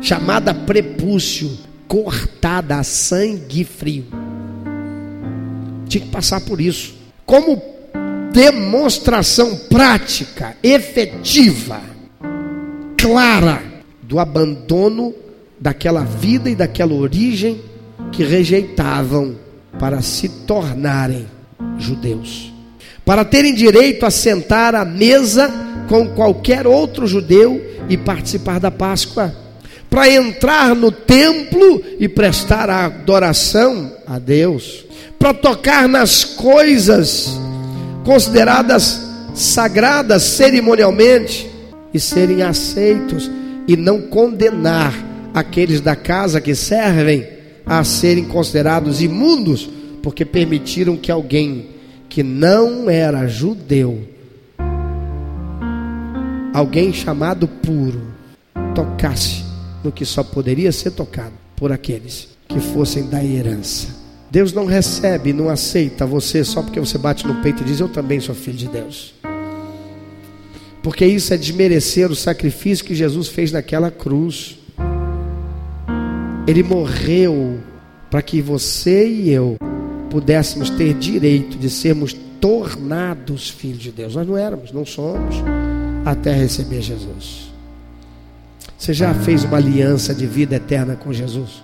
chamada 0.02 0.54
prepúcio, 0.54 1.56
cortada 1.89 2.78
a 2.78 2.84
sangue 2.84 3.65
frio. 3.65 4.06
Tinha 5.88 6.06
que 6.06 6.12
passar 6.12 6.39
por 6.41 6.62
isso. 6.62 6.93
Como 7.25 7.62
demonstração 8.32 9.58
prática, 9.67 10.56
efetiva 10.62 11.82
clara 12.95 13.63
do 14.04 14.19
abandono 14.19 15.15
daquela 15.60 16.04
vida 16.04 16.49
e 16.49 16.56
daquela 16.56 16.93
origem 16.93 17.60
que 18.12 18.23
rejeitavam 18.23 19.36
para 19.80 20.02
se 20.02 20.30
tornarem 20.30 21.25
judeus. 21.80 22.54
Para 23.04 23.25
terem 23.25 23.54
direito 23.56 24.06
a 24.06 24.12
sentar 24.12 24.75
à 24.75 24.86
mesa 24.86 25.52
com 25.88 26.10
qualquer 26.10 26.67
outro 26.67 27.08
judeu 27.08 27.60
e 27.89 27.97
participar 27.97 28.60
da 28.60 28.69
Páscoa. 28.69 29.49
Para 29.89 30.10
entrar 30.10 30.75
no 30.75 30.91
templo 30.91 31.82
e 31.99 32.08
prestar 32.08 32.69
a 32.69 32.86
adoração 32.86 33.91
a 34.06 34.19
Deus. 34.19 34.86
Para 35.17 35.34
tocar 35.34 35.88
nas 35.88 36.23
coisas 36.23 37.38
consideradas 38.06 39.08
sagradas 39.34 40.23
cerimonialmente 40.23 41.49
e 41.93 41.99
serem 41.99 42.41
aceitos 42.41 43.30
e 43.67 43.78
não 43.78 44.02
condenar 44.02 44.93
aqueles 45.34 45.82
da 45.82 45.95
casa 45.95 46.41
que 46.41 46.56
servem 46.56 47.28
a 47.65 47.84
serem 47.84 48.25
considerados 48.25 49.02
imundos 49.02 49.69
porque 50.02 50.25
permitiram 50.25 50.97
que 50.97 51.12
alguém 51.12 51.67
que 52.10 52.23
não 52.23 52.89
era 52.89 53.28
judeu, 53.28 54.08
alguém 56.54 56.91
chamado 56.91 57.47
puro, 57.47 58.02
tocasse 58.73 59.49
no 59.84 59.92
que 59.92 60.06
só 60.06 60.24
poderia 60.24 60.72
ser 60.72 60.92
tocado 60.92 61.34
por 61.56 61.72
aqueles 61.72 62.30
que 62.48 62.60
fossem 62.60 63.08
da 63.08 63.24
herança. 63.24 63.88
Deus 64.32 64.54
não 64.54 64.65
recebe, 64.65 65.34
não 65.34 65.50
aceita 65.50 66.06
você 66.06 66.44
só 66.44 66.62
porque 66.62 66.80
você 66.80 66.98
bate 66.98 67.26
no 67.26 67.42
peito 67.42 67.63
e 67.63 67.65
diz: 67.65 67.80
Eu 67.80 67.89
também 67.89 68.20
sou 68.20 68.36
filho 68.36 68.58
de 68.58 68.68
Deus. 68.68 69.13
Porque 70.84 71.06
isso 71.06 71.34
é 71.34 71.38
desmerecer 71.38 72.10
o 72.10 72.15
sacrifício 72.15 72.86
que 72.86 72.96
Jesus 72.96 73.28
fez 73.28 73.52
naquela 73.52 73.92
cruz. 73.92 74.58
Ele 76.48 76.63
morreu 76.63 77.60
para 78.10 78.22
que 78.22 78.42
você 78.42 79.08
e 79.08 79.30
eu 79.30 79.58
pudéssemos 80.10 80.70
ter 80.72 80.94
direito 80.96 81.58
de 81.58 81.70
sermos 81.70 82.15
tornados 82.39 83.50
filhos 83.50 83.80
de 83.80 83.92
Deus. 83.92 84.15
Nós 84.15 84.28
não 84.28 84.38
éramos, 84.38 84.72
não 84.72 84.86
somos, 84.86 85.36
até 86.06 86.34
receber 86.34 86.82
Jesus. 86.82 87.49
Você 88.80 88.94
já 88.94 89.13
fez 89.13 89.44
uma 89.44 89.58
aliança 89.58 90.15
de 90.15 90.26
vida 90.26 90.56
eterna 90.56 90.96
com 90.96 91.12
Jesus? 91.12 91.62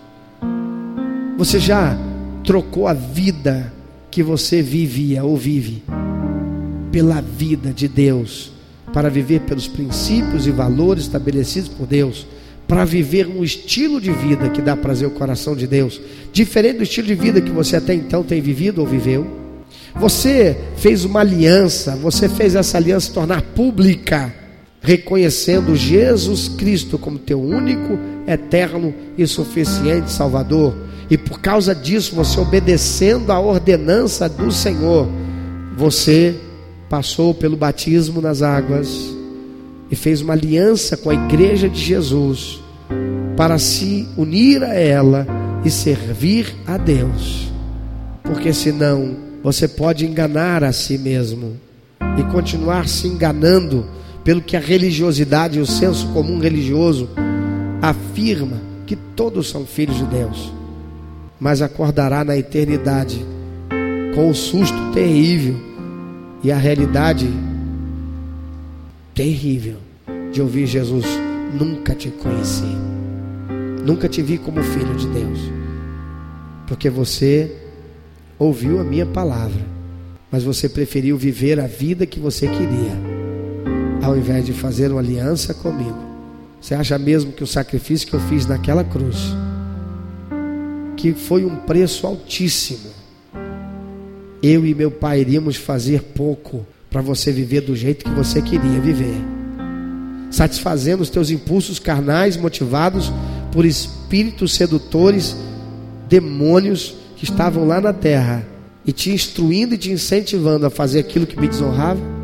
Você 1.37 1.61
já 1.61 1.97
trocou 2.43 2.89
a 2.89 2.93
vida 2.93 3.71
que 4.11 4.21
você 4.21 4.61
vivia 4.61 5.23
ou 5.23 5.37
vive 5.37 5.81
pela 6.91 7.21
vida 7.21 7.71
de 7.71 7.87
Deus, 7.87 8.51
para 8.93 9.09
viver 9.09 9.39
pelos 9.41 9.65
princípios 9.65 10.45
e 10.45 10.51
valores 10.51 11.05
estabelecidos 11.05 11.69
por 11.69 11.87
Deus? 11.87 12.27
para 12.67 12.83
viver 12.83 13.27
um 13.27 13.43
estilo 13.43 14.01
de 14.01 14.11
vida 14.11 14.49
que 14.49 14.59
dá 14.59 14.75
prazer 14.75 15.05
ao 15.05 15.11
coração 15.11 15.55
de 15.55 15.67
Deus, 15.67 16.01
diferente 16.33 16.77
do 16.77 16.83
estilo 16.83 17.05
de 17.05 17.13
vida 17.13 17.39
que 17.39 17.51
você 17.51 17.75
até 17.75 17.93
então 17.93 18.23
tem 18.23 18.41
vivido 18.41 18.81
ou 18.81 18.87
viveu. 18.87 19.27
Você 19.97 20.57
fez 20.75 21.05
uma 21.05 21.19
aliança, 21.19 21.95
você 21.95 22.27
fez 22.27 22.55
essa 22.55 22.77
aliança 22.77 23.13
tornar 23.13 23.43
pública, 23.43 24.33
reconhecendo 24.85 25.75
Jesus 25.75 26.47
Cristo 26.47 26.99
como 26.99 27.17
teu 27.17 27.41
único, 27.41 27.97
eterno 28.27 28.93
e 29.17 29.25
suficiente 29.25 30.11
Salvador. 30.11 30.75
E 31.09 31.17
por 31.17 31.39
causa 31.39 31.73
disso, 31.73 32.15
você 32.15 32.39
obedecendo 32.39 33.31
a 33.31 33.39
ordenança 33.39 34.29
do 34.29 34.51
Senhor, 34.51 35.07
você 35.75 36.35
passou 36.87 37.33
pelo 37.33 37.57
batismo 37.57 38.21
nas 38.21 38.43
águas 38.43 39.11
e 39.89 39.95
fez 39.95 40.21
uma 40.21 40.33
aliança 40.33 40.95
com 40.95 41.09
a 41.09 41.15
igreja 41.15 41.67
de 41.67 41.83
Jesus 41.83 42.59
para 43.35 43.57
se 43.57 44.07
unir 44.15 44.63
a 44.63 44.75
ela 44.75 45.25
e 45.63 45.69
servir 45.71 46.55
a 46.67 46.77
Deus. 46.77 47.51
Porque 48.23 48.53
senão 48.53 49.15
você 49.43 49.67
pode 49.67 50.05
enganar 50.05 50.63
a 50.63 50.71
si 50.71 50.95
mesmo 50.97 51.57
e 52.19 52.23
continuar 52.31 52.87
se 52.87 53.07
enganando 53.07 53.85
pelo 54.25 54.41
que 54.41 54.57
a 54.57 54.59
religiosidade 54.59 55.59
e 55.59 55.61
o 55.61 55.67
senso 55.67 56.07
comum 56.07 56.39
religioso 56.39 57.07
afirma 57.79 58.59
que 58.87 58.95
todos 58.95 59.47
são 59.47 59.67
filhos 59.67 59.97
de 59.97 60.05
Deus. 60.05 60.51
Mas 61.39 61.61
acordará 61.61 62.23
na 62.23 62.35
eternidade 62.35 63.23
com 64.15 64.27
o 64.27 64.33
susto 64.33 64.91
terrível 64.93 65.55
e 66.43 66.51
a 66.51 66.57
realidade 66.57 67.29
terrível 69.13 69.77
de 70.31 70.41
ouvir 70.41 70.65
Jesus: 70.65 71.05
Nunca 71.53 71.93
te 71.93 72.09
conheci, 72.09 72.75
nunca 73.85 74.09
te 74.09 74.23
vi 74.23 74.39
como 74.39 74.63
filho 74.63 74.95
de 74.95 75.07
Deus, 75.07 75.39
porque 76.65 76.89
você 76.89 77.55
ouviu 78.39 78.79
a 78.79 78.83
minha 78.83 79.05
palavra, 79.05 79.61
mas 80.31 80.43
você 80.43 80.67
preferiu 80.67 81.15
viver 81.15 81.59
a 81.59 81.67
vida 81.67 82.07
que 82.07 82.19
você 82.19 82.47
queria, 82.47 83.14
ao 84.05 84.15
invés 84.15 84.45
de 84.45 84.53
fazer 84.53 84.91
uma 84.91 84.99
aliança 84.99 85.53
comigo. 85.53 85.97
Você 86.61 86.75
acha 86.75 86.97
mesmo 86.97 87.31
que 87.31 87.43
o 87.43 87.47
sacrifício 87.47 88.07
que 88.07 88.13
eu 88.13 88.19
fiz 88.19 88.45
naquela 88.45 88.83
cruz, 88.83 89.17
que 90.95 91.13
foi 91.13 91.43
um 91.43 91.55
preço 91.55 92.05
altíssimo, 92.05 92.89
eu 94.43 94.65
e 94.65 94.75
meu 94.75 94.91
pai 94.91 95.21
iríamos 95.21 95.55
fazer 95.55 96.01
pouco 96.01 96.65
para 96.89 97.01
você 97.01 97.31
viver 97.31 97.61
do 97.61 97.75
jeito 97.75 98.05
que 98.05 98.11
você 98.11 98.41
queria 98.41 98.79
viver, 98.79 99.15
satisfazendo 100.29 101.01
os 101.01 101.09
teus 101.09 101.31
impulsos 101.31 101.79
carnais 101.79 102.37
motivados 102.37 103.11
por 103.51 103.65
espíritos 103.65 104.53
sedutores, 104.53 105.35
demônios 106.07 106.95
que 107.15 107.23
estavam 107.23 107.65
lá 107.65 107.81
na 107.81 107.91
terra 107.91 108.45
e 108.85 108.91
te 108.91 109.11
instruindo 109.11 109.73
e 109.73 109.77
te 109.77 109.91
incentivando 109.91 110.65
a 110.67 110.69
fazer 110.69 110.99
aquilo 110.99 111.25
que 111.25 111.39
me 111.39 111.47
desonrava? 111.47 112.14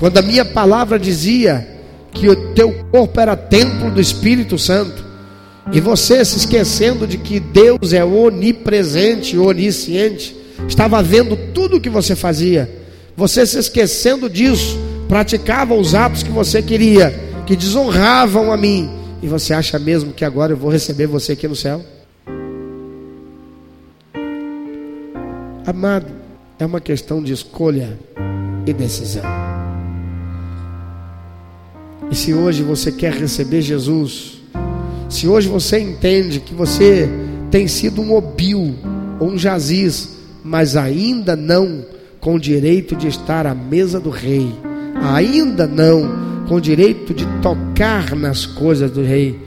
Quando 0.00 0.18
a 0.18 0.22
minha 0.22 0.44
palavra 0.44 0.98
dizia 0.98 1.64
que 2.12 2.28
o 2.28 2.54
teu 2.54 2.72
corpo 2.90 3.20
era 3.20 3.36
templo 3.36 3.88
do 3.92 4.00
Espírito 4.00 4.58
Santo, 4.58 5.04
e 5.70 5.78
você 5.78 6.24
se 6.24 6.38
esquecendo 6.38 7.06
de 7.06 7.18
que 7.18 7.38
Deus 7.38 7.92
é 7.92 8.04
onipresente, 8.04 9.38
onisciente, 9.38 10.34
estava 10.66 11.00
vendo 11.00 11.36
tudo 11.54 11.76
o 11.76 11.80
que 11.80 11.88
você 11.88 12.16
fazia 12.16 12.80
você 13.20 13.44
se 13.44 13.58
esquecendo 13.58 14.30
disso, 14.30 14.78
praticava 15.06 15.74
os 15.74 15.94
atos 15.94 16.22
que 16.22 16.30
você 16.30 16.62
queria, 16.62 17.12
que 17.46 17.54
desonravam 17.54 18.50
a 18.50 18.56
mim. 18.56 18.90
E 19.22 19.28
você 19.28 19.52
acha 19.52 19.78
mesmo 19.78 20.14
que 20.14 20.24
agora 20.24 20.54
eu 20.54 20.56
vou 20.56 20.70
receber 20.70 21.06
você 21.06 21.32
aqui 21.32 21.46
no 21.46 21.54
céu? 21.54 21.84
Amado, 25.66 26.06
é 26.58 26.64
uma 26.64 26.80
questão 26.80 27.22
de 27.22 27.34
escolha 27.34 27.98
e 28.66 28.72
decisão. 28.72 29.39
E 32.10 32.16
se 32.16 32.34
hoje 32.34 32.62
você 32.64 32.90
quer 32.90 33.12
receber 33.12 33.62
Jesus, 33.62 34.40
se 35.08 35.28
hoje 35.28 35.48
você 35.48 35.78
entende 35.78 36.40
que 36.40 36.52
você 36.52 37.08
tem 37.50 37.68
sido 37.68 38.00
um 38.02 38.12
obil 38.12 38.74
ou 39.20 39.28
um 39.28 39.38
jaziz, 39.38 40.16
mas 40.42 40.76
ainda 40.76 41.36
não 41.36 41.84
com 42.20 42.38
direito 42.38 42.96
de 42.96 43.06
estar 43.06 43.46
à 43.46 43.54
mesa 43.54 44.00
do 44.00 44.10
rei, 44.10 44.52
ainda 45.00 45.66
não 45.66 46.46
com 46.48 46.60
direito 46.60 47.14
de 47.14 47.24
tocar 47.40 48.16
nas 48.16 48.44
coisas 48.44 48.90
do 48.90 49.02
rei. 49.02 49.40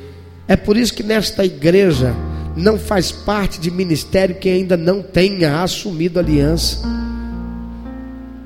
É 0.48 0.56
por 0.56 0.78
isso 0.78 0.94
que 0.94 1.04
nesta 1.04 1.44
igreja 1.46 2.16
não 2.56 2.78
faz 2.78 3.12
parte 3.12 3.60
de 3.60 3.72
ministério 3.72 4.36
que 4.36 4.50
ainda 4.50 4.78
não 4.78 5.02
tenha 5.02 5.62
assumido 5.62 6.20
aliança. 6.20 6.80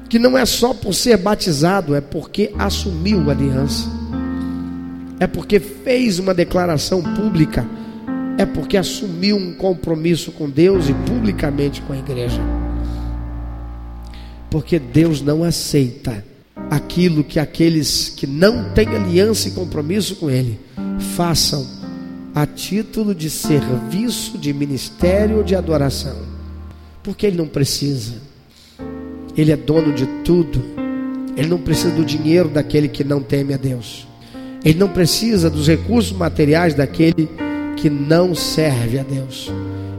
Que 0.10 0.18
não 0.18 0.38
é 0.38 0.46
só 0.46 0.74
por 0.74 0.94
ser 0.94 1.18
batizado, 1.18 1.94
é 1.94 2.02
porque 2.02 2.52
assumiu 2.58 3.30
aliança. 3.30 3.97
É 5.20 5.26
porque 5.26 5.60
fez 5.60 6.20
uma 6.20 6.34
declaração 6.34 7.02
pública, 7.02 7.66
é 8.38 8.46
porque 8.46 8.78
assumiu 8.78 9.36
um 9.36 9.54
compromisso 9.54 10.32
com 10.32 10.50
Deus 10.50 10.90
e 10.90 10.94
publicamente 10.94 11.82
com 11.82 11.94
a 11.94 11.98
igreja. 11.98 12.42
Porque 14.50 14.78
Deus 14.78 15.22
não 15.22 15.44
aceita 15.44 16.24
aquilo 16.70 17.24
que 17.24 17.40
aqueles 17.40 18.10
que 18.10 18.28
não 18.28 18.72
têm 18.74 18.88
aliança 18.90 19.48
e 19.48 19.52
compromisso 19.52 20.16
com 20.18 20.30
Ele 20.30 20.60
façam 21.16 21.66
a 22.34 22.46
título 22.46 23.16
de 23.16 23.30
serviço, 23.30 24.38
de 24.38 24.54
ministério 24.54 25.38
ou 25.38 25.44
de 25.44 25.56
adoração. 25.56 26.18
Porque 27.02 27.26
Ele 27.26 27.38
não 27.38 27.48
precisa. 27.48 28.16
Ele 29.36 29.52
é 29.52 29.58
dono 29.58 29.94
de 29.94 30.06
tudo. 30.24 30.64
Ele 31.36 31.48
não 31.48 31.58
precisa 31.58 31.92
do 31.92 32.06
dinheiro 32.06 32.50
daquele 32.50 32.88
que 32.88 33.04
não 33.04 33.22
teme 33.22 33.54
a 33.54 33.58
Deus. 33.58 34.08
Ele 34.64 34.80
não 34.80 34.90
precisa 34.90 35.50
dos 35.50 35.68
recursos 35.68 36.12
materiais 36.12 36.74
daquele 36.74 37.30
que 37.76 37.90
não 37.90 38.34
serve 38.34 39.00
a 39.00 39.04
Deus. 39.04 39.52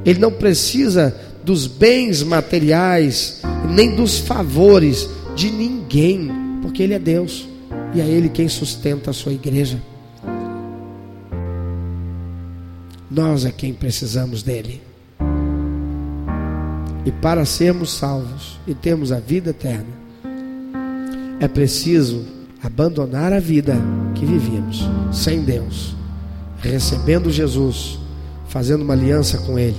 Ele 0.04 0.18
não 0.18 0.32
precisa 0.32 1.14
dos 1.44 1.66
bens 1.66 2.22
materiais, 2.22 3.40
nem 3.70 3.94
dos 3.94 4.18
favores 4.18 5.08
de 5.34 5.50
ninguém, 5.50 6.30
porque 6.60 6.82
Ele 6.82 6.94
é 6.94 6.98
Deus. 6.98 7.48
E 7.94 8.00
é 8.00 8.06
Ele 8.06 8.28
quem 8.28 8.48
sustenta 8.48 9.10
a 9.10 9.14
sua 9.14 9.32
igreja. 9.32 9.80
Nós 13.10 13.44
é 13.44 13.50
quem 13.50 13.72
precisamos 13.72 14.42
dele. 14.42 14.82
E 17.06 17.10
para 17.10 17.44
sermos 17.46 17.90
salvos 17.90 18.58
e 18.66 18.74
termos 18.74 19.12
a 19.12 19.18
vida 19.18 19.50
eterna, 19.50 19.86
é 21.40 21.48
preciso 21.48 22.37
abandonar 22.62 23.32
a 23.32 23.40
vida 23.40 23.76
que 24.14 24.24
vivíamos 24.24 24.88
sem 25.12 25.42
Deus, 25.42 25.94
recebendo 26.60 27.30
Jesus, 27.30 27.98
fazendo 28.48 28.82
uma 28.82 28.94
aliança 28.94 29.38
com 29.38 29.58
Ele. 29.58 29.76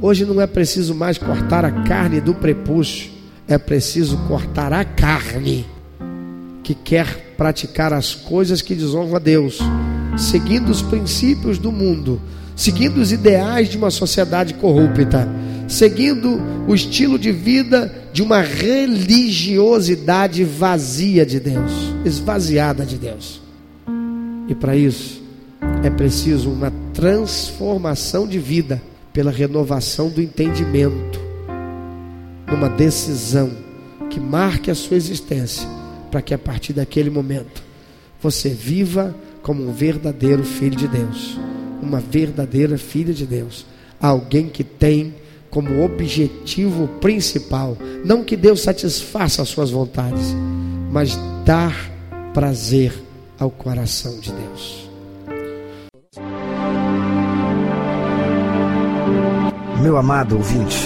Hoje 0.00 0.24
não 0.24 0.40
é 0.40 0.46
preciso 0.46 0.94
mais 0.94 1.18
cortar 1.18 1.64
a 1.64 1.70
carne 1.70 2.20
do 2.20 2.34
prepúcio, 2.34 3.10
é 3.46 3.58
preciso 3.58 4.16
cortar 4.28 4.72
a 4.72 4.84
carne 4.84 5.66
que 6.62 6.74
quer 6.74 7.34
praticar 7.36 7.92
as 7.92 8.14
coisas 8.14 8.62
que 8.62 8.74
desonram 8.74 9.16
a 9.16 9.18
Deus, 9.18 9.58
seguindo 10.16 10.70
os 10.70 10.80
princípios 10.80 11.58
do 11.58 11.70
mundo, 11.70 12.20
seguindo 12.56 12.98
os 12.98 13.12
ideais 13.12 13.68
de 13.68 13.76
uma 13.76 13.90
sociedade 13.90 14.54
corrupta, 14.54 15.28
seguindo 15.68 16.40
o 16.66 16.74
estilo 16.74 17.18
de 17.18 17.32
vida 17.32 18.03
de 18.14 18.22
uma 18.22 18.40
religiosidade 18.40 20.42
vazia 20.44 21.26
de 21.26 21.38
Deus, 21.40 21.72
esvaziada 22.04 22.86
de 22.86 22.96
Deus. 22.96 23.42
E 24.46 24.54
para 24.54 24.76
isso 24.76 25.20
é 25.82 25.90
preciso 25.90 26.48
uma 26.48 26.72
transformação 26.92 28.24
de 28.24 28.38
vida 28.38 28.80
pela 29.12 29.32
renovação 29.32 30.08
do 30.08 30.22
entendimento, 30.22 31.18
numa 32.46 32.68
decisão 32.68 33.50
que 34.08 34.20
marque 34.20 34.70
a 34.70 34.76
sua 34.76 34.96
existência 34.96 35.68
para 36.08 36.22
que 36.22 36.32
a 36.32 36.38
partir 36.38 36.72
daquele 36.72 37.10
momento 37.10 37.64
você 38.22 38.48
viva 38.48 39.12
como 39.42 39.68
um 39.68 39.72
verdadeiro 39.72 40.44
filho 40.44 40.76
de 40.76 40.86
Deus, 40.86 41.36
uma 41.82 41.98
verdadeira 41.98 42.78
filha 42.78 43.12
de 43.12 43.26
Deus, 43.26 43.66
alguém 44.00 44.48
que 44.48 44.62
tem 44.62 45.12
como 45.54 45.84
objetivo 45.84 46.88
principal, 47.00 47.78
não 48.04 48.24
que 48.24 48.36
Deus 48.36 48.60
satisfaça 48.60 49.40
as 49.40 49.48
suas 49.48 49.70
vontades, 49.70 50.34
mas 50.90 51.16
dar 51.44 51.72
prazer 52.34 52.92
ao 53.38 53.48
coração 53.50 54.18
de 54.18 54.32
Deus. 54.32 54.90
Meu 59.80 59.96
amado 59.96 60.36
ouvinte, 60.36 60.76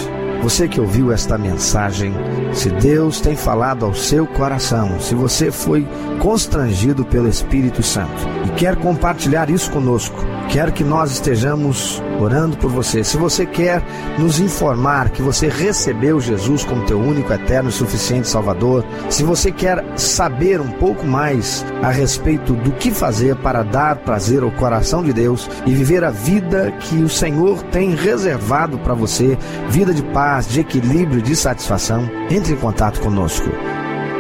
você 0.43 0.69
que 0.69 0.81
ouviu 0.81 1.13
esta 1.13 1.39
mensagem, 1.39 2.13
se 2.53 2.69
Deus 2.69 3.23
tem 3.23 3.35
falado 3.35 3.87
ao 3.87 3.95
seu 3.95 4.27
coração, 4.27 5.01
se 5.01 5.15
você 5.15 5.51
foi 5.51 5.87
constrangido 6.21 7.07
pelo 7.07 7.29
Espírito 7.29 7.83
Santo 7.83 8.23
e 8.47 8.51
quer 8.51 8.77
compartilhar 8.77 9.49
isso 9.49 9.71
conosco, 9.71 10.17
quer 10.51 10.73
que 10.73 10.85
nós 10.85 11.13
estejamos 11.13 12.03
orando 12.19 12.57
por 12.57 12.71
você. 12.71 13.05
Se 13.05 13.17
você 13.17 13.47
quer 13.47 13.83
nos 14.19 14.41
informar 14.41 15.11
que 15.11 15.23
você 15.23 15.49
recebeu 15.49 16.21
Jesus 16.21 16.65
como 16.65 16.85
teu 16.85 16.99
único, 16.99 17.33
eterno 17.33 17.71
e 17.71 17.73
suficiente 17.73 18.29
Salvador, 18.29 18.85
se 19.09 19.23
você 19.23 19.51
quer 19.51 19.85
saber 19.97 20.61
um 20.61 20.71
pouco 20.73 21.07
mais 21.07 21.65
a 21.83 21.91
respeito 21.91 22.55
do 22.55 22.73
que 22.73 22.91
fazer 22.91 23.37
para 23.37 23.63
dar 23.63 23.97
prazer 23.97 24.43
ao 24.43 24.51
coração 24.51 25.03
de 25.03 25.13
Deus 25.13 25.49
e 25.67 25.73
viver 25.73 26.05
a 26.05 26.11
vida 26.11 26.73
que 26.73 26.97
o 26.97 27.09
Senhor 27.09 27.63
tem 27.65 27.95
reservado 27.95 28.79
para 28.79 28.95
você, 28.95 29.39
vida 29.69 29.93
de 29.95 30.03
paz, 30.03 30.49
de 30.49 30.61
equilíbrio, 30.61 31.23
de 31.23 31.35
satisfação, 31.37 32.09
entre 32.31 32.53
em 32.53 32.57
contato 32.57 33.01
conosco. 33.01 33.49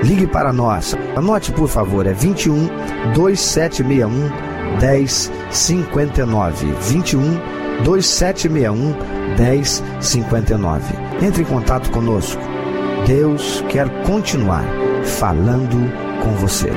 Ligue 0.02 0.26
para 0.26 0.52
nós. 0.52 0.96
Anote, 1.16 1.52
por 1.52 1.68
favor, 1.68 2.06
é 2.06 2.12
21 2.12 2.68
2761 3.14 4.57
1059 4.80 6.72
21 6.80 7.58
2761 7.84 8.94
1059. 9.38 10.94
Entre 11.22 11.42
em 11.42 11.46
contato 11.46 11.90
conosco. 11.90 12.40
Deus 13.06 13.64
quer 13.68 13.88
continuar 14.04 14.64
falando 15.04 15.76
com 16.22 16.32
você. 16.36 16.70